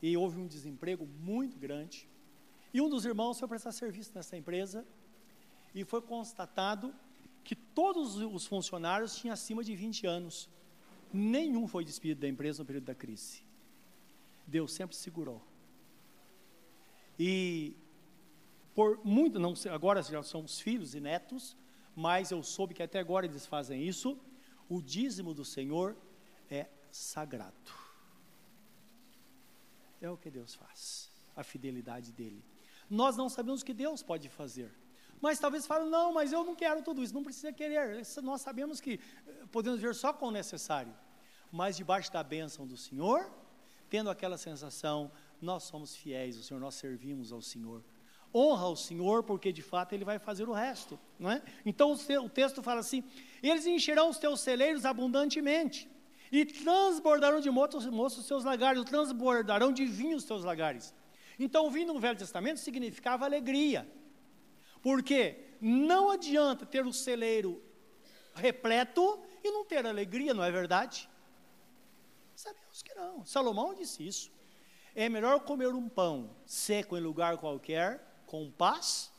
[0.03, 2.09] E houve um desemprego muito grande.
[2.73, 4.87] E um dos irmãos foi prestar serviço nessa empresa
[5.75, 6.95] e foi constatado
[7.43, 10.49] que todos os funcionários tinham acima de 20 anos.
[11.13, 13.43] Nenhum foi despedido da empresa no período da crise.
[14.47, 15.43] Deus sempre segurou.
[17.19, 17.75] E
[18.75, 21.57] por muito, não agora já são os filhos e netos,
[21.95, 24.19] mas eu soube que até agora eles fazem isso.
[24.69, 25.97] O dízimo do Senhor
[26.49, 27.73] é sagrado.
[30.01, 32.43] É o que Deus faz, a fidelidade dele.
[32.91, 34.71] Nós não sabemos o que Deus pode fazer.
[35.21, 38.03] Mas talvez falem, não, mas eu não quero tudo isso, não precisa querer.
[38.23, 40.93] Nós sabemos que eh, podemos ver só com o necessário.
[41.53, 43.31] Mas debaixo da bênção do Senhor,
[43.89, 47.85] tendo aquela sensação, nós somos fiéis ao Senhor, nós servimos ao Senhor.
[48.35, 50.99] Honra o Senhor, porque de fato Ele vai fazer o resto.
[51.19, 51.43] Não é?
[51.67, 53.05] Então o texto fala assim:
[53.43, 55.91] eles encherão os teus celeiros abundantemente,
[56.31, 57.85] e transbordarão de moços
[58.19, 60.95] os seus lagares, transbordarão de vinho os teus lagares.
[61.43, 63.91] Então, o vinho no Velho Testamento significava alegria.
[64.83, 67.63] Porque não adianta ter o celeiro
[68.35, 71.09] repleto e não ter alegria, não é verdade?
[72.37, 73.25] Sabemos que não.
[73.25, 74.31] Salomão disse isso.
[74.95, 79.11] É melhor comer um pão seco em lugar qualquer, com paz,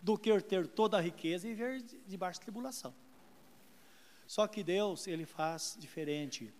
[0.00, 2.94] do que ter toda a riqueza e viver debaixo de tribulação.
[4.28, 6.54] Só que Deus, Ele faz diferente.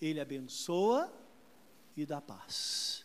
[0.00, 1.12] Ele abençoa
[1.96, 3.04] e dá paz.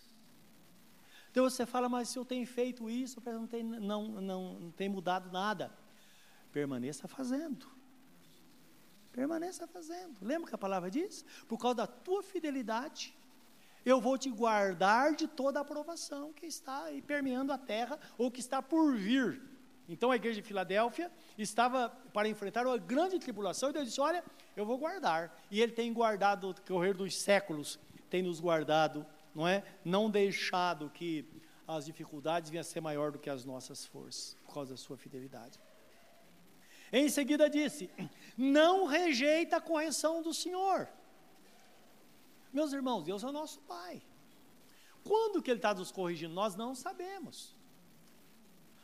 [1.36, 4.88] Então você fala, mas se eu tenho feito isso, não tem, não, não, não tem
[4.88, 5.69] mudado nada.
[6.50, 7.67] Permaneça fazendo.
[9.12, 10.15] Permaneça fazendo.
[10.21, 11.26] Lembra que a palavra diz?
[11.45, 13.13] Por causa da tua fidelidade,
[13.86, 18.32] eu vou te guardar de toda a aprovação que está aí permeando a terra ou
[18.32, 19.41] que está por vir.
[19.89, 24.24] Então a igreja de Filadélfia estava para enfrentar uma grande tribulação e Deus disse: Olha,
[24.56, 25.38] eu vou guardar.
[25.52, 27.78] E Ele tem guardado, no correr dos séculos,
[28.10, 29.63] tem nos guardado não é?
[29.84, 31.26] Não deixado que
[31.67, 34.98] as dificuldades venham a ser maior do que as nossas forças, por causa da sua
[34.98, 35.60] fidelidade.
[36.91, 37.89] Em seguida disse:
[38.38, 40.88] Não rejeita a correção do Senhor.
[42.54, 44.02] Meus irmãos, Deus é o nosso Pai.
[45.04, 46.34] Quando que Ele está nos corrigindo?
[46.34, 47.54] Nós não sabemos.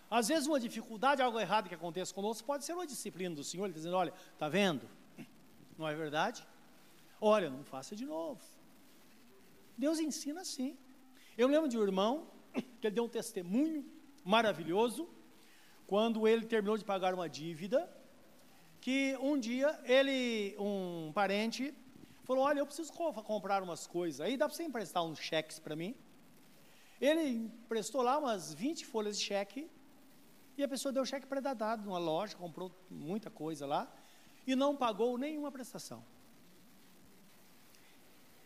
[0.10, 3.64] Às vezes uma dificuldade, algo errado que acontece conosco, pode ser uma disciplina do Senhor,
[3.64, 4.90] Ele dizendo, olha, está vendo?
[5.78, 6.46] Não é verdade?
[7.20, 8.42] Olha, não faça de novo.
[9.86, 10.70] Deus ensina assim.
[11.42, 12.12] Eu lembro de um irmão
[12.80, 13.82] que ele deu um testemunho
[14.36, 15.04] maravilhoso
[15.92, 17.80] quando ele terminou de pagar uma dívida
[18.86, 21.64] que um dia ele, um parente,
[22.32, 25.76] Falou: Olha, eu preciso comprar umas coisas aí, dá para você emprestar uns cheques para
[25.76, 25.96] mim?
[27.00, 29.70] Ele emprestou lá umas 20 folhas de cheque
[30.58, 33.92] e a pessoa deu cheque pré-datado numa loja, comprou muita coisa lá
[34.46, 36.06] e não pagou nenhuma prestação.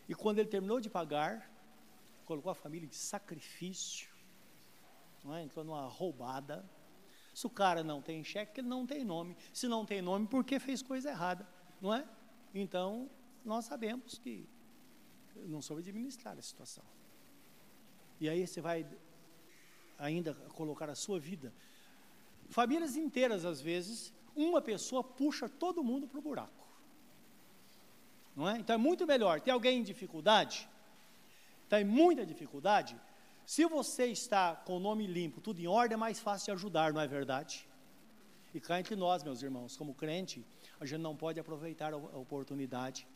[0.08, 1.50] E quando ele terminou de pagar,
[2.24, 4.08] colocou a família em sacrifício,
[5.34, 5.42] é?
[5.42, 6.64] entrou numa roubada.
[7.34, 9.36] Se o cara não tem cheque, ele não tem nome.
[9.52, 11.46] Se não tem nome, porque fez coisa errada,
[11.80, 12.06] não é?
[12.54, 13.10] Então,
[13.44, 14.48] nós sabemos que
[15.34, 16.84] não soube administrar a situação.
[18.20, 18.86] E aí você vai
[19.98, 21.52] ainda colocar a sua vida.
[22.48, 26.65] Famílias inteiras, às vezes, uma pessoa puxa todo mundo para o buraco.
[28.36, 28.58] Não é?
[28.58, 30.68] Então é muito melhor ter alguém em dificuldade,
[31.64, 32.94] está em muita dificuldade.
[33.46, 36.92] Se você está com o nome limpo, tudo em ordem, é mais fácil de ajudar,
[36.92, 37.66] não é verdade?
[38.52, 40.44] E cá entre nós, meus irmãos, como crente,
[40.78, 43.06] a gente não pode aproveitar a oportunidade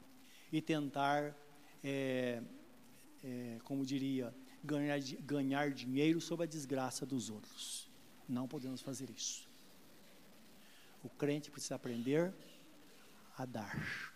[0.50, 1.34] e tentar,
[1.84, 2.42] é,
[3.22, 7.88] é, como diria, ganhar, ganhar dinheiro sobre a desgraça dos outros.
[8.28, 9.48] Não podemos fazer isso.
[11.02, 12.32] O crente precisa aprender
[13.36, 14.09] a dar.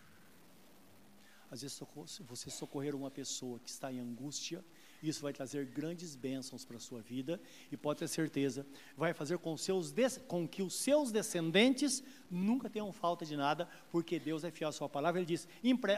[1.55, 1.81] Às vezes,
[2.27, 4.65] você socorrer uma pessoa que está em angústia,
[5.01, 7.41] isso vai trazer grandes bênçãos para a sua vida
[7.71, 9.95] e pode ter certeza, vai fazer com, seus,
[10.27, 14.73] com que os seus descendentes nunca tenham falta de nada, porque Deus é fiel à
[14.73, 15.21] sua palavra.
[15.21, 15.47] Ele diz: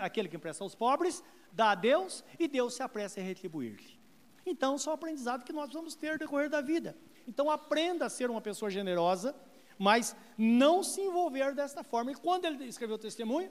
[0.02, 3.98] aquele que empresta aos pobres, dá a Deus e Deus se apressa em retribuir-lhe.
[4.44, 6.94] Então, são aprendizado que nós vamos ter no decorrer da vida.
[7.26, 9.34] Então, aprenda a ser uma pessoa generosa,
[9.78, 12.12] mas não se envolver desta forma.
[12.12, 13.50] E quando ele escreveu o testemunho,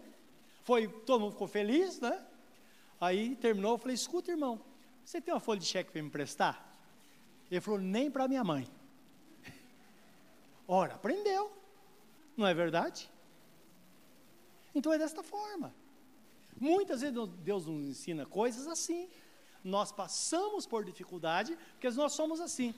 [0.66, 2.26] foi, todo mundo ficou feliz, né?
[3.00, 4.60] Aí terminou, eu falei, escuta, irmão,
[5.06, 6.76] você tem uma folha de cheque para me emprestar?
[7.52, 8.68] Ele falou, nem para minha mãe.
[10.68, 11.56] Ora, aprendeu.
[12.36, 13.12] Não é verdade?
[14.74, 15.72] Então é desta forma.
[16.60, 19.08] Muitas vezes Deus nos ensina coisas assim.
[19.64, 22.74] Nós passamos por dificuldade, porque nós somos assim.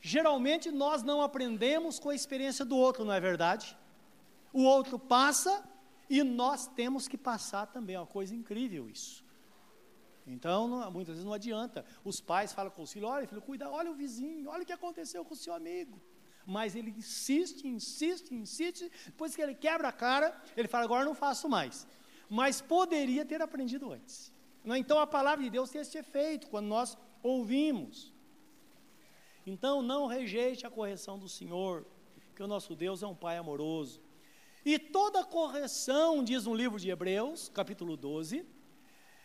[0.00, 3.76] Geralmente nós não aprendemos com a experiência do outro, não é verdade?
[4.52, 5.62] O outro passa
[6.12, 9.24] e nós temos que passar também, é uma coisa incrível isso.
[10.26, 11.86] Então, não, muitas vezes não adianta.
[12.04, 14.74] Os pais falam com o filho, olha, filho, cuida, olha o vizinho, olha o que
[14.74, 15.98] aconteceu com o seu amigo.
[16.44, 21.14] Mas ele insiste, insiste, insiste, depois que ele quebra a cara, ele fala, agora não
[21.14, 21.86] faço mais.
[22.28, 24.30] Mas poderia ter aprendido antes.
[24.62, 28.12] Não, então a palavra de Deus tem esse efeito quando nós ouvimos.
[29.46, 31.86] Então não rejeite a correção do Senhor,
[32.36, 33.98] que o nosso Deus é um Pai amoroso.
[34.64, 38.46] E toda correção, diz no livro de Hebreus, capítulo 12,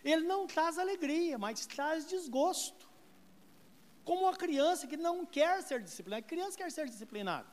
[0.04, 2.90] ele não traz alegria, mas traz desgosto.
[4.04, 6.26] Como uma criança que não quer ser disciplinada.
[6.26, 7.48] A criança quer ser disciplinada.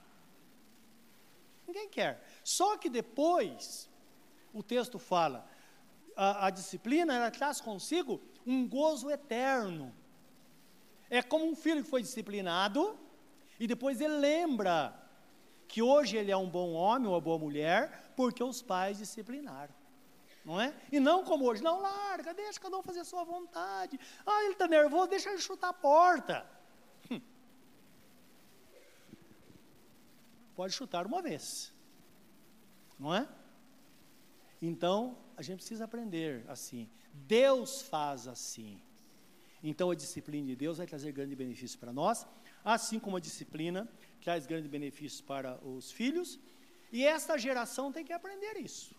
[1.66, 2.24] Ninguém quer.
[2.42, 3.90] Só que depois,
[4.52, 5.46] o texto fala,
[6.16, 9.94] a, a disciplina ela traz consigo um gozo eterno.
[11.10, 12.98] É como um filho que foi disciplinado
[13.58, 15.03] e depois ele lembra
[15.68, 19.74] que hoje ele é um bom homem ou uma boa mulher, porque os pais disciplinaram.
[20.44, 20.74] Não é?
[20.92, 23.98] E não como hoje, não larga, deixa cada um fazer a sua vontade.
[24.26, 26.46] Ah, ele está nervoso, deixa ele chutar a porta.
[27.10, 27.20] Hum.
[30.54, 31.72] Pode chutar uma vez,
[32.98, 33.26] não é?
[34.60, 36.90] Então, a gente precisa aprender assim.
[37.12, 38.80] Deus faz assim.
[39.62, 42.26] Então, a disciplina de Deus vai trazer grande benefício para nós,
[42.62, 43.88] assim como a disciplina
[44.24, 46.40] traz grandes benefícios para os filhos,
[46.90, 48.96] e esta geração tem que aprender isso.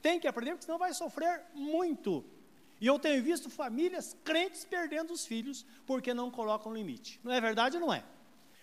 [0.00, 2.24] Tem que aprender, porque senão vai sofrer muito.
[2.80, 7.18] E eu tenho visto famílias crentes perdendo os filhos porque não colocam limite.
[7.24, 8.04] Não é verdade ou não é?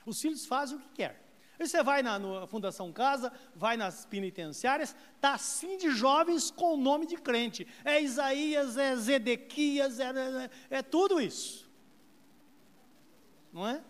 [0.06, 1.22] Os filhos fazem o que quer.
[1.60, 6.78] Aí você vai na Fundação Casa, vai nas penitenciárias, está assim de jovens com o
[6.78, 7.68] nome de crente.
[7.84, 11.70] É Isaías, é Zedequias, é, é, é tudo isso.
[13.52, 13.82] Não é?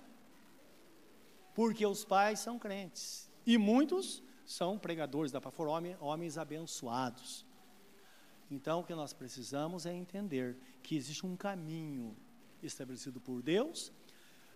[1.55, 3.31] Porque os pais são crentes.
[3.45, 7.45] E muitos são pregadores da palavra, homens abençoados.
[8.51, 12.15] Então, o que nós precisamos é entender que existe um caminho
[12.61, 13.91] estabelecido por Deus.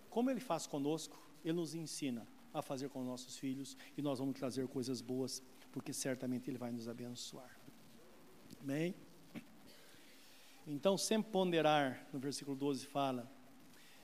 [0.10, 4.38] Como Ele faz conosco, Ele nos ensina a fazer com nossos filhos e nós vamos
[4.38, 7.58] trazer coisas boas, porque certamente Ele vai nos abençoar.
[8.62, 8.94] Amém?
[10.68, 13.32] Então, sempre ponderar, no versículo 12 fala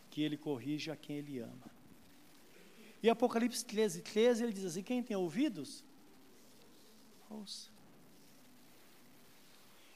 [0.10, 1.75] que Ele corrige a quem Ele ama.
[3.02, 5.84] E Apocalipse 13, 13, ele diz assim: quem tem ouvidos,
[7.30, 7.70] ouça.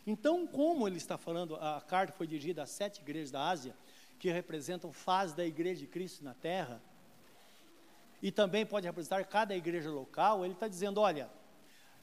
[0.05, 3.75] Então, como ele está falando, a carta foi dirigida às sete igrejas da Ásia,
[4.17, 6.81] que representam fase da igreja de Cristo na terra,
[8.21, 11.29] e também pode representar cada igreja local, ele está dizendo: olha,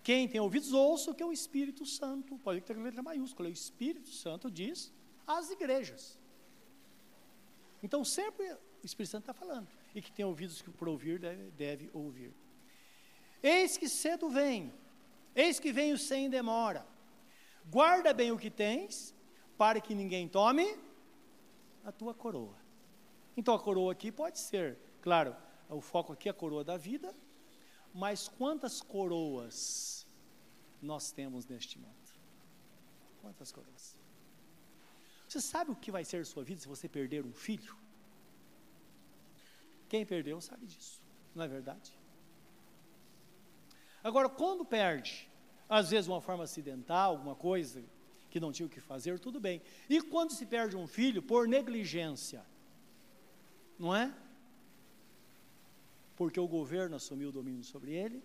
[0.06, 4.10] Quem tem ouvidos, ouça o que o Espírito Santo, pode ter letra maiúscula, o Espírito
[4.10, 4.92] Santo diz
[5.26, 6.16] às igrejas.
[7.82, 9.66] Então, sempre o Espírito Santo está falando.
[9.96, 12.32] E que tem ouvidos que por ouvir deve, deve ouvir.
[13.42, 14.72] Eis que cedo venho,
[15.34, 16.86] eis que venho sem demora.
[17.70, 19.14] Guarda bem o que tens,
[19.56, 20.66] para que ninguém tome
[21.82, 22.58] a tua coroa.
[23.34, 25.34] Então a coroa aqui pode ser, claro,
[25.70, 27.14] o foco aqui é a coroa da vida,
[27.94, 30.06] mas quantas coroas
[30.82, 31.94] nós temos neste mundo?
[33.22, 33.96] Quantas coroas?
[35.26, 37.85] Você sabe o que vai ser sua vida se você perder um filho?
[39.88, 41.00] Quem perdeu sabe disso,
[41.34, 41.92] não é verdade?
[44.02, 45.28] Agora, quando perde,
[45.68, 47.82] às vezes uma forma acidental, alguma coisa
[48.30, 49.62] que não tinha o que fazer, tudo bem.
[49.88, 52.44] E quando se perde um filho por negligência,
[53.78, 54.14] não é?
[56.16, 58.22] Porque o governo assumiu o domínio sobre ele,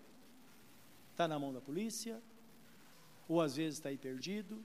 [1.10, 2.22] está na mão da polícia,
[3.28, 4.64] ou às vezes está aí perdido.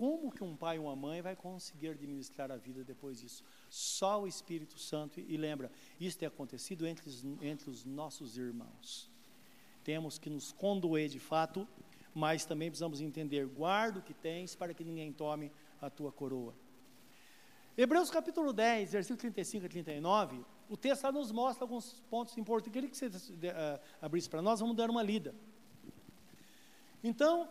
[0.00, 3.44] Como que um pai ou uma mãe vai conseguir administrar a vida depois disso?
[3.68, 5.20] Só o Espírito Santo.
[5.20, 5.70] E lembra,
[6.00, 7.10] isso tem acontecido entre
[7.42, 9.10] entre os nossos irmãos.
[9.84, 11.68] Temos que nos condoer de fato,
[12.14, 16.54] mas também precisamos entender: guarda o que tens para que ninguém tome a tua coroa.
[17.76, 22.68] Hebreus capítulo 10, versículo 35 a 39, o texto lá nos mostra alguns pontos importantes.
[22.68, 25.34] Eu queria que você uh, abrisse para nós, vamos dar uma lida.
[27.04, 27.50] Então,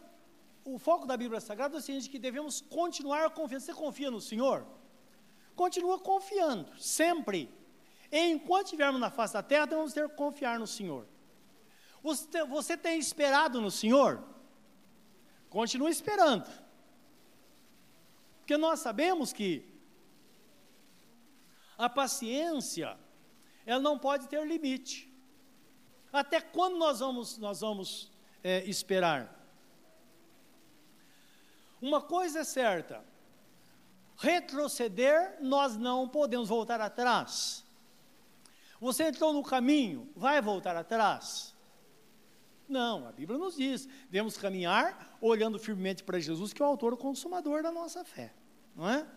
[0.74, 3.64] o foco da Bíblia Sagrada é o seguinte, que devemos continuar confiando.
[3.64, 4.66] Você confia no Senhor?
[5.56, 7.52] Continua confiando, sempre.
[8.12, 11.08] Enquanto estivermos na face da terra, devemos ter que confiar no Senhor.
[12.02, 14.24] Você, você tem esperado no Senhor?
[15.50, 16.50] Continue esperando.
[18.40, 19.66] Porque nós sabemos que
[21.78, 22.98] a paciência,
[23.66, 25.12] ela não pode ter limite.
[26.12, 28.12] Até quando nós vamos, nós vamos
[28.44, 29.39] é, esperar?
[31.82, 33.04] Uma coisa é certa:
[34.18, 37.66] retroceder, nós não podemos voltar atrás.
[38.80, 41.54] Você entrou no caminho, vai voltar atrás?
[42.68, 46.96] Não, a Bíblia nos diz, devemos caminhar olhando firmemente para Jesus, que é o autor
[46.96, 48.32] consumador da nossa fé,
[48.76, 49.08] não é?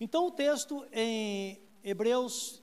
[0.00, 2.62] Então o texto em Hebreus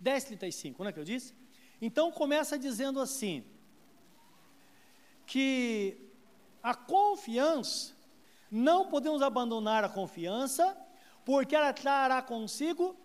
[0.00, 1.34] 10, 35, não é que eu disse?
[1.80, 3.44] Então começa dizendo assim:
[5.26, 5.98] que
[6.62, 7.94] a confiança,
[8.50, 10.76] não podemos abandonar a confiança,
[11.24, 12.96] porque ela trará consigo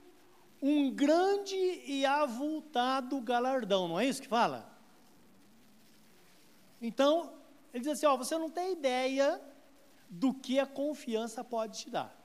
[0.61, 4.69] um grande e avultado galardão, não é isso que fala?
[6.79, 7.33] Então,
[7.73, 9.41] ele diz assim: ó, você não tem ideia
[10.09, 12.15] do que a confiança pode te dar.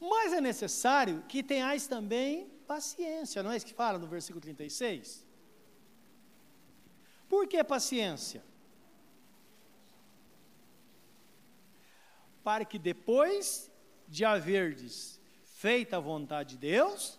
[0.00, 5.23] Mas é necessário que tenhais também paciência, não é isso que fala no versículo 36?
[7.28, 8.42] Por que paciência?
[12.42, 13.70] Para que depois
[14.06, 17.18] de haverdes feita a vontade de Deus,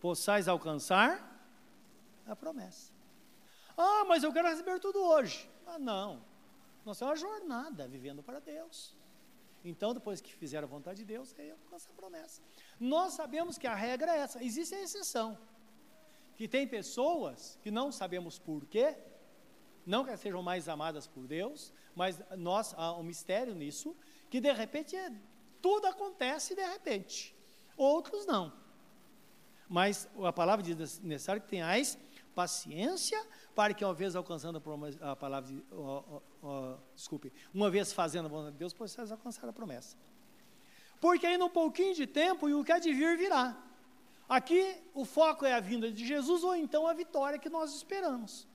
[0.00, 1.10] possais alcançar
[2.26, 2.92] a promessa.
[3.76, 5.48] Ah, mas eu quero receber tudo hoje.
[5.66, 6.22] Ah, não.
[6.84, 8.94] Nós é uma jornada vivendo para Deus.
[9.64, 12.40] Então, depois que fizer a vontade de Deus, aí alcança a promessa.
[12.78, 14.42] Nós sabemos que a regra é essa.
[14.42, 15.38] Existe a exceção.
[16.36, 18.96] Que tem pessoas que não sabemos porquê,
[19.86, 23.96] não que sejam mais amadas por Deus, mas nós há um mistério nisso,
[24.28, 25.12] que de repente é,
[25.60, 27.34] tudo acontece de repente.
[27.76, 28.52] Outros não.
[29.68, 31.98] Mas a palavra diz necessário que tenhais
[32.34, 33.20] paciência
[33.54, 34.62] para que uma vez alcançando
[35.00, 35.62] a, palavra, de,
[36.94, 39.96] desculpe, uma vez fazendo a vontade de Deus, possais alcançar a promessa.
[41.00, 43.56] Porque ainda um pouquinho de tempo e o que há de vir virá.
[44.28, 48.46] Aqui o foco é a vinda de Jesus ou então a vitória que nós esperamos.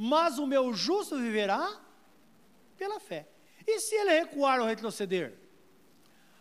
[0.00, 1.76] Mas o meu justo viverá
[2.76, 3.26] pela fé.
[3.66, 5.36] E se ele recuar ou retroceder?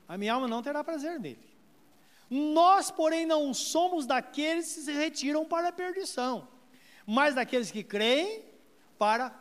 [0.08, 1.44] A minha alma não terá prazer nele.
[2.30, 6.48] Nós, porém, não somos daqueles que se retiram para a perdição,
[7.06, 8.46] mas daqueles que creem
[8.98, 9.34] para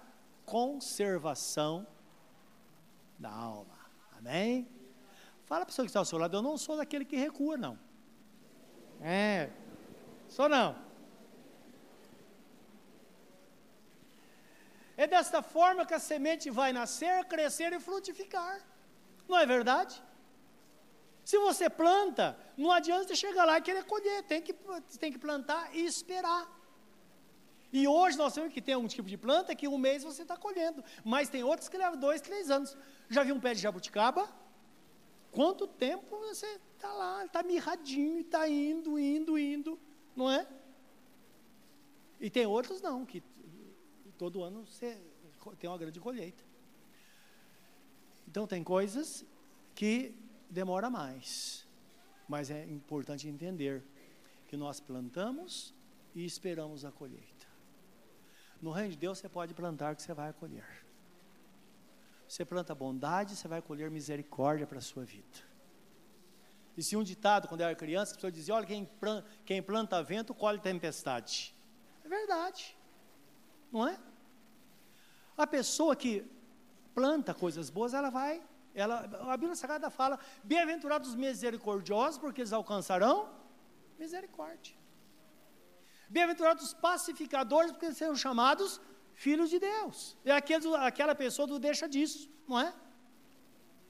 [0.47, 1.87] conservação
[3.19, 3.77] da alma.
[4.17, 4.67] Amém?
[5.45, 7.57] Fala para a pessoa que está ao seu lado, eu não sou daquele que recua,
[7.57, 7.79] não.
[9.01, 9.51] É,
[10.29, 10.86] sou não.
[14.97, 18.61] É desta forma que a semente vai nascer, crescer e frutificar.
[19.28, 20.03] Não é verdade?
[21.24, 24.55] Se você planta, não adianta chegar lá e querer colher, tem que,
[24.99, 26.44] tem que plantar e esperar.
[27.72, 30.36] E hoje nós temos que ter um tipo de planta que um mês você está
[30.36, 32.76] colhendo, mas tem outros que levam dois, três anos.
[33.11, 34.28] Já viu um pé de jabuticaba?
[35.32, 39.78] Quanto tempo você está lá, está mirradinho está indo, indo, indo,
[40.14, 40.47] não é?
[42.20, 43.22] E tem outros não, que
[44.17, 45.01] todo ano você
[45.59, 46.43] tem uma grande colheita.
[48.27, 49.25] Então tem coisas
[49.75, 50.14] que
[50.51, 51.67] demora mais.
[52.29, 53.85] Mas é importante entender
[54.49, 55.75] que nós plantamos
[56.14, 57.47] e esperamos a colheita.
[58.61, 60.85] No reino de Deus você pode plantar que você vai colher.
[62.27, 65.39] Você planta bondade, você vai colher misericórdia para a sua vida.
[66.77, 69.62] E se um ditado, quando eu era criança, a pessoa dizia: Olha, quem planta, quem
[69.62, 71.55] planta vento, colhe tempestade.
[72.05, 72.76] É verdade,
[73.73, 73.99] não é?
[75.37, 76.25] A pessoa que
[76.95, 78.43] planta coisas boas, ela vai,
[78.75, 79.01] ela,
[79.33, 83.29] a Bíblia Sagrada fala: Bem-aventurados os misericordiosos, porque eles alcançarão
[83.99, 84.75] misericórdia.
[86.09, 88.81] Bem-aventurados os pacificadores, porque eles serão chamados
[89.14, 90.17] filhos de Deus.
[90.25, 92.73] É aquele, aquela pessoa do deixa disso, não é?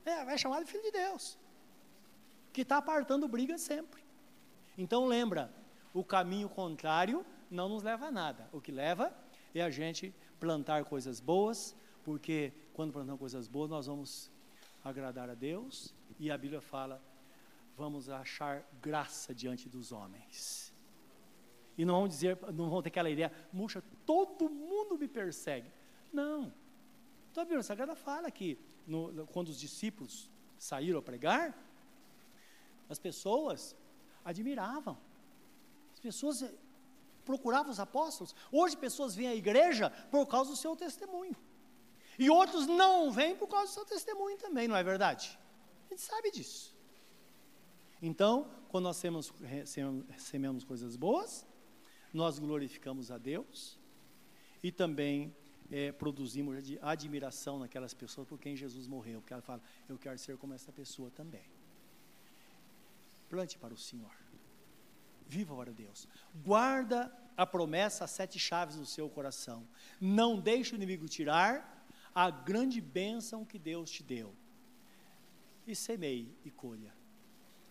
[0.04, 1.38] É, vai chamar de filho de Deus.
[2.52, 4.02] Que está apartando briga sempre.
[4.78, 5.52] Então lembra,
[5.92, 8.48] o caminho contrário não nos leva a nada.
[8.52, 9.12] O que leva
[9.58, 14.30] é a gente plantar coisas boas, porque quando plantamos coisas boas, nós vamos
[14.84, 17.02] agradar a Deus, e a Bíblia fala,
[17.76, 20.72] vamos achar graça diante dos homens.
[21.76, 25.70] E não vão dizer, não vão ter aquela ideia, murcha, todo mundo me persegue.
[26.12, 26.52] Não.
[27.30, 31.54] Então a Bíblia Sagrada fala que no, quando os discípulos saíram a pregar,
[32.88, 33.76] as pessoas
[34.24, 34.96] admiravam.
[35.92, 36.44] As pessoas
[37.26, 38.34] procuravam os apóstolos.
[38.50, 41.36] Hoje pessoas vêm à igreja por causa do seu testemunho.
[42.18, 45.38] E outros não vêm por causa do seu testemunho também, não é verdade?
[45.86, 46.74] A gente sabe disso.
[48.00, 49.32] Então, quando nós sememos,
[50.16, 51.46] sememos coisas boas,
[52.12, 53.78] nós glorificamos a Deus
[54.62, 55.34] e também
[55.70, 60.36] é, produzimos admiração naquelas pessoas por quem Jesus morreu, porque ela fala, eu quero ser
[60.38, 61.44] como essa pessoa também.
[63.28, 64.25] Plante para o Senhor.
[65.26, 66.08] Viva para Deus.
[66.34, 69.66] Guarda a promessa, as sete chaves do seu coração.
[70.00, 74.34] Não deixe o inimigo tirar a grande bênção que Deus te deu.
[75.66, 76.94] E semeie e colha.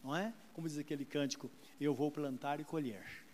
[0.03, 0.34] Não é?
[0.53, 1.49] Como diz aquele cântico,
[1.80, 3.26] eu vou plantar e colher.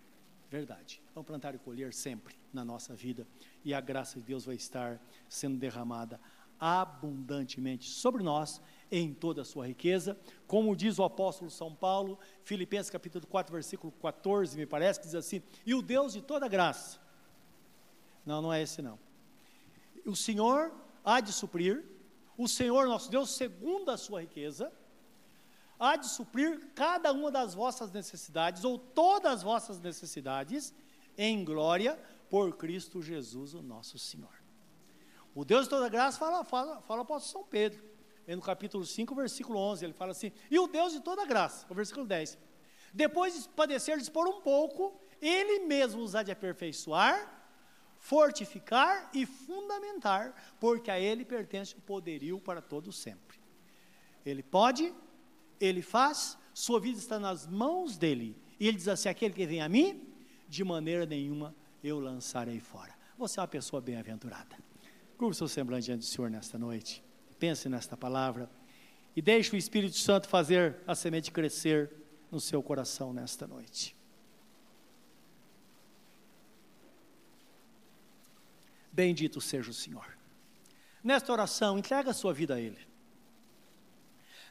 [0.49, 1.01] Verdade.
[1.13, 3.27] Vamos plantar e colher sempre na nossa vida.
[3.63, 6.19] E a graça de Deus vai estar sendo derramada
[6.59, 8.61] abundantemente sobre nós
[8.91, 10.19] em toda a sua riqueza.
[10.45, 15.15] Como diz o apóstolo São Paulo, Filipenses capítulo 4, versículo 14, me parece, que diz
[15.15, 16.99] assim: E o Deus de toda graça.
[18.25, 18.99] Não, não é esse não.
[20.05, 20.71] O Senhor
[21.03, 21.83] há de suprir,
[22.37, 24.71] o Senhor nosso Deus, segundo a sua riqueza,
[25.79, 30.73] há de suprir cada uma das vossas necessidades, ou todas as vossas necessidades,
[31.17, 34.41] em glória, por Cristo Jesus, o nosso Senhor.
[35.33, 37.83] O Deus de toda graça fala, fala, fala para São Pedro,
[38.35, 41.73] no capítulo 5, versículo 11, ele fala assim, e o Deus de toda graça, o
[41.73, 42.37] versículo 10,
[42.93, 47.39] depois de padecerdes por um pouco, ele mesmo os há de aperfeiçoar,
[47.97, 53.39] fortificar e fundamentar, porque a ele pertence o poderio para todo sempre.
[54.25, 54.93] Ele pode
[55.61, 58.35] ele faz, sua vida está nas mãos dele.
[58.59, 60.11] E ele diz assim: aquele que vem a mim,
[60.47, 62.93] de maneira nenhuma eu lançarei fora.
[63.17, 64.57] Você é uma pessoa bem-aventurada.
[65.17, 67.03] Curva seu semblante diante do Senhor nesta noite.
[67.41, 68.47] Pense nesta palavra.
[69.15, 71.91] E deixe o Espírito Santo fazer a semente crescer
[72.29, 73.95] no seu coração nesta noite.
[78.91, 80.15] Bendito seja o Senhor.
[81.03, 82.77] Nesta oração, entrega a sua vida a Ele.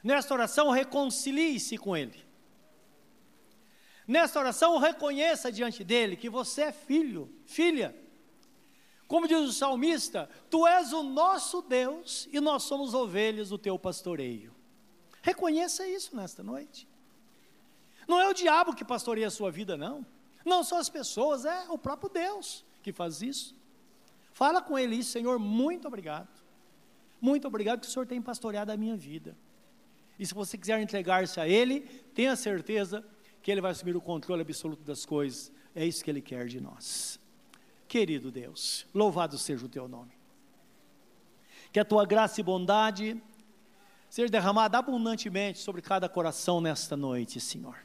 [0.03, 2.21] Nesta oração, reconcilie-se com Ele.
[4.05, 7.95] Nesta oração, reconheça diante dele que você é filho, filha.
[9.11, 13.77] Como diz o salmista, tu és o nosso Deus e nós somos ovelhas do teu
[13.77, 14.55] pastoreio.
[15.21, 16.87] Reconheça isso nesta noite.
[18.07, 20.05] Não é o diabo que pastoreia a sua vida, não.
[20.45, 23.53] Não são as pessoas, é o próprio Deus que faz isso.
[24.31, 26.29] Fala com ele Senhor, muito obrigado.
[27.19, 29.35] Muito obrigado que o Senhor tem pastoreado a minha vida.
[30.17, 31.81] E se você quiser entregar-se a Ele,
[32.15, 33.03] tenha certeza
[33.43, 35.51] que Ele vai assumir o controle absoluto das coisas.
[35.75, 37.20] É isso que Ele quer de nós.
[37.91, 40.13] Querido Deus, louvado seja o Teu nome.
[41.73, 43.21] Que a Tua graça e bondade
[44.09, 47.75] seja derramada abundantemente sobre cada coração nesta noite, Senhor.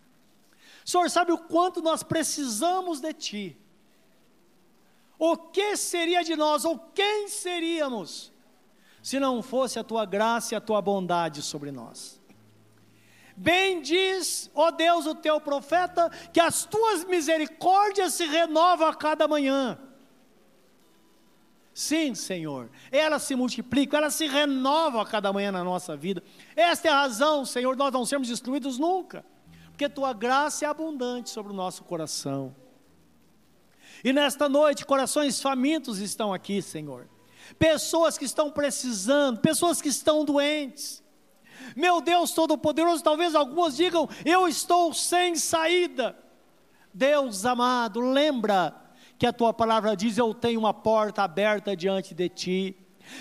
[0.85, 3.59] Senhor sabe o quanto nós precisamos de Ti.
[5.19, 8.33] O que seria de nós, ou quem seríamos,
[9.03, 12.21] se não fosse a Tua graça e a Tua bondade sobre nós?
[13.37, 19.27] Bem diz, ó Deus, o teu profeta, que as tuas misericórdias se renovam a cada
[19.27, 19.77] manhã.
[21.77, 26.23] Sim, Senhor, elas se multiplicam, elas se renovam a cada manhã na nossa vida.
[26.57, 29.23] Esta é a razão, Senhor, nós não sermos destruídos nunca,
[29.73, 32.57] porque tua graça é abundante sobre o nosso coração.
[34.03, 37.11] E nesta noite, corações famintos estão aqui, Senhor.
[37.59, 41.05] Pessoas que estão precisando, pessoas que estão doentes.
[41.77, 46.17] Meu Deus Todo-Poderoso, talvez algumas digam: Eu estou sem saída.
[46.95, 48.86] Deus amado, lembra
[49.19, 52.77] que a tua palavra diz: Eu tenho uma porta aberta diante de ti.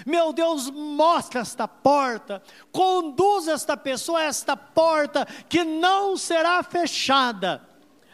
[0.06, 2.42] Meu Deus, mostra esta porta,
[2.72, 7.62] conduz esta pessoa a esta porta que não será fechada,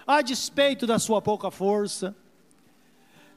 [0.05, 2.15] a despeito da sua pouca força.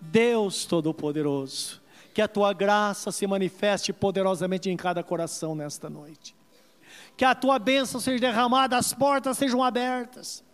[0.01, 1.81] Deus Todo-Poderoso,
[2.13, 6.35] que a tua graça se manifeste poderosamente em cada coração nesta noite.
[7.17, 10.45] Que a tua bênção seja derramada, as portas sejam abertas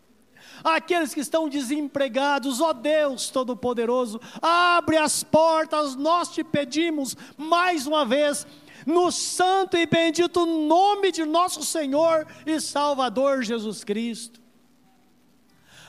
[0.63, 8.05] aqueles que estão desempregados, ó Deus Todo-Poderoso, abre as portas, nós te pedimos mais uma
[8.05, 8.47] vez,
[8.87, 14.41] no santo e bendito nome de nosso Senhor e Salvador Jesus Cristo.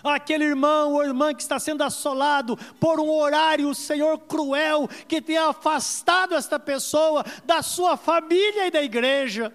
[0.04, 5.38] Aquele irmão ou irmã que está sendo assolado por um horário, Senhor, cruel, que tem
[5.38, 9.54] afastado esta pessoa da sua família e da igreja.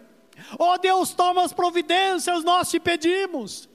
[0.59, 3.69] Ó oh Deus, toma as providências, nós te pedimos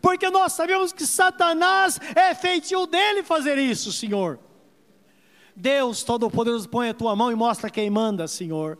[0.00, 4.38] porque nós sabemos que Satanás é feitio dele fazer isso, Senhor.
[5.54, 8.78] Deus Todo-Poderoso, põe a tua mão e mostra quem manda, Senhor.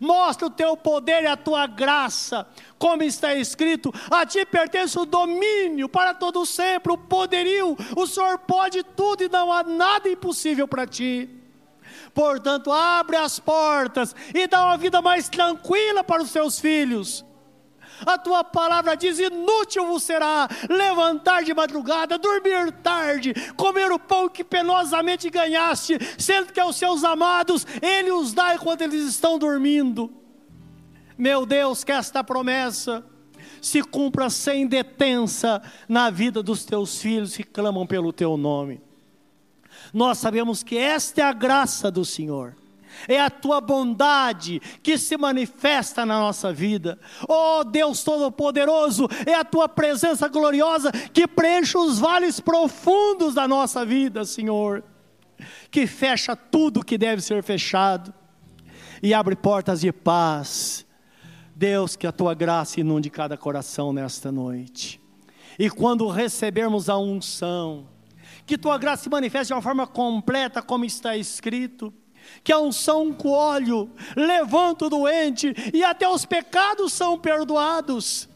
[0.00, 2.46] Mostra o teu poder e a tua graça,
[2.78, 7.76] como está escrito: a ti pertence o domínio para todo sempre, o poderio.
[7.96, 11.28] O Senhor pode tudo e não há nada impossível para ti.
[12.14, 17.25] Portanto, abre as portas e dá uma vida mais tranquila para os seus filhos
[18.04, 24.28] a tua palavra diz: inútil vos será levantar de madrugada, dormir tarde, comer o pão
[24.28, 30.12] que penosamente ganhaste, sendo que aos seus amados ele os dá enquanto eles estão dormindo.
[31.16, 33.04] Meu Deus, que esta promessa
[33.62, 38.80] se cumpra sem detença na vida dos teus filhos que clamam pelo teu nome.
[39.92, 42.54] Nós sabemos que esta é a graça do Senhor
[43.08, 46.98] é a tua bondade que se manifesta na nossa vida.
[47.28, 53.84] Oh Deus Todo-Poderoso, é a tua presença gloriosa que preenche os vales profundos da nossa
[53.84, 54.84] vida, Senhor,
[55.70, 58.12] que fecha tudo que deve ser fechado
[59.02, 60.86] e abre portas de paz.
[61.54, 65.00] Deus, que a tua graça inunde cada coração nesta noite.
[65.58, 67.88] E quando recebermos a unção,
[68.44, 71.92] que tua graça se manifeste de uma forma completa, como está escrito
[72.42, 78.28] que a unção com óleo levanta o doente e até os pecados são perdoados.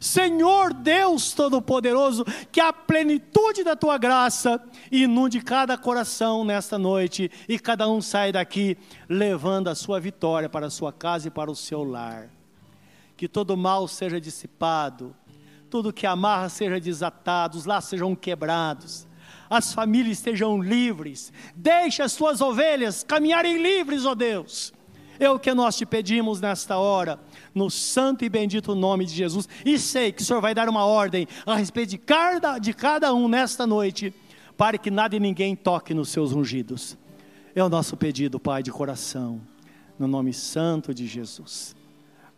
[0.00, 7.58] Senhor Deus Todo-Poderoso, que a plenitude da tua graça inunde cada coração nesta noite e
[7.58, 8.76] cada um sai daqui
[9.08, 12.28] levando a sua vitória para a sua casa e para o seu lar.
[13.16, 15.16] Que todo mal seja dissipado,
[15.70, 19.06] tudo que amarra seja desatado, os laços sejam quebrados
[19.48, 24.72] as famílias estejam livres, deixe as suas ovelhas caminharem livres, ó Deus.
[25.18, 27.18] É o que nós te pedimos nesta hora,
[27.54, 29.48] no santo e bendito nome de Jesus.
[29.64, 33.14] E sei que o Senhor vai dar uma ordem a respeito de cada, de cada
[33.14, 34.12] um nesta noite,
[34.56, 36.98] para que nada e ninguém toque nos seus ungidos.
[37.54, 39.40] É o nosso pedido, Pai, de coração,
[39.98, 41.74] no nome santo de Jesus.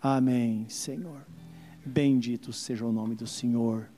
[0.00, 1.26] Amém, Senhor.
[1.84, 3.88] Bendito seja o nome do Senhor.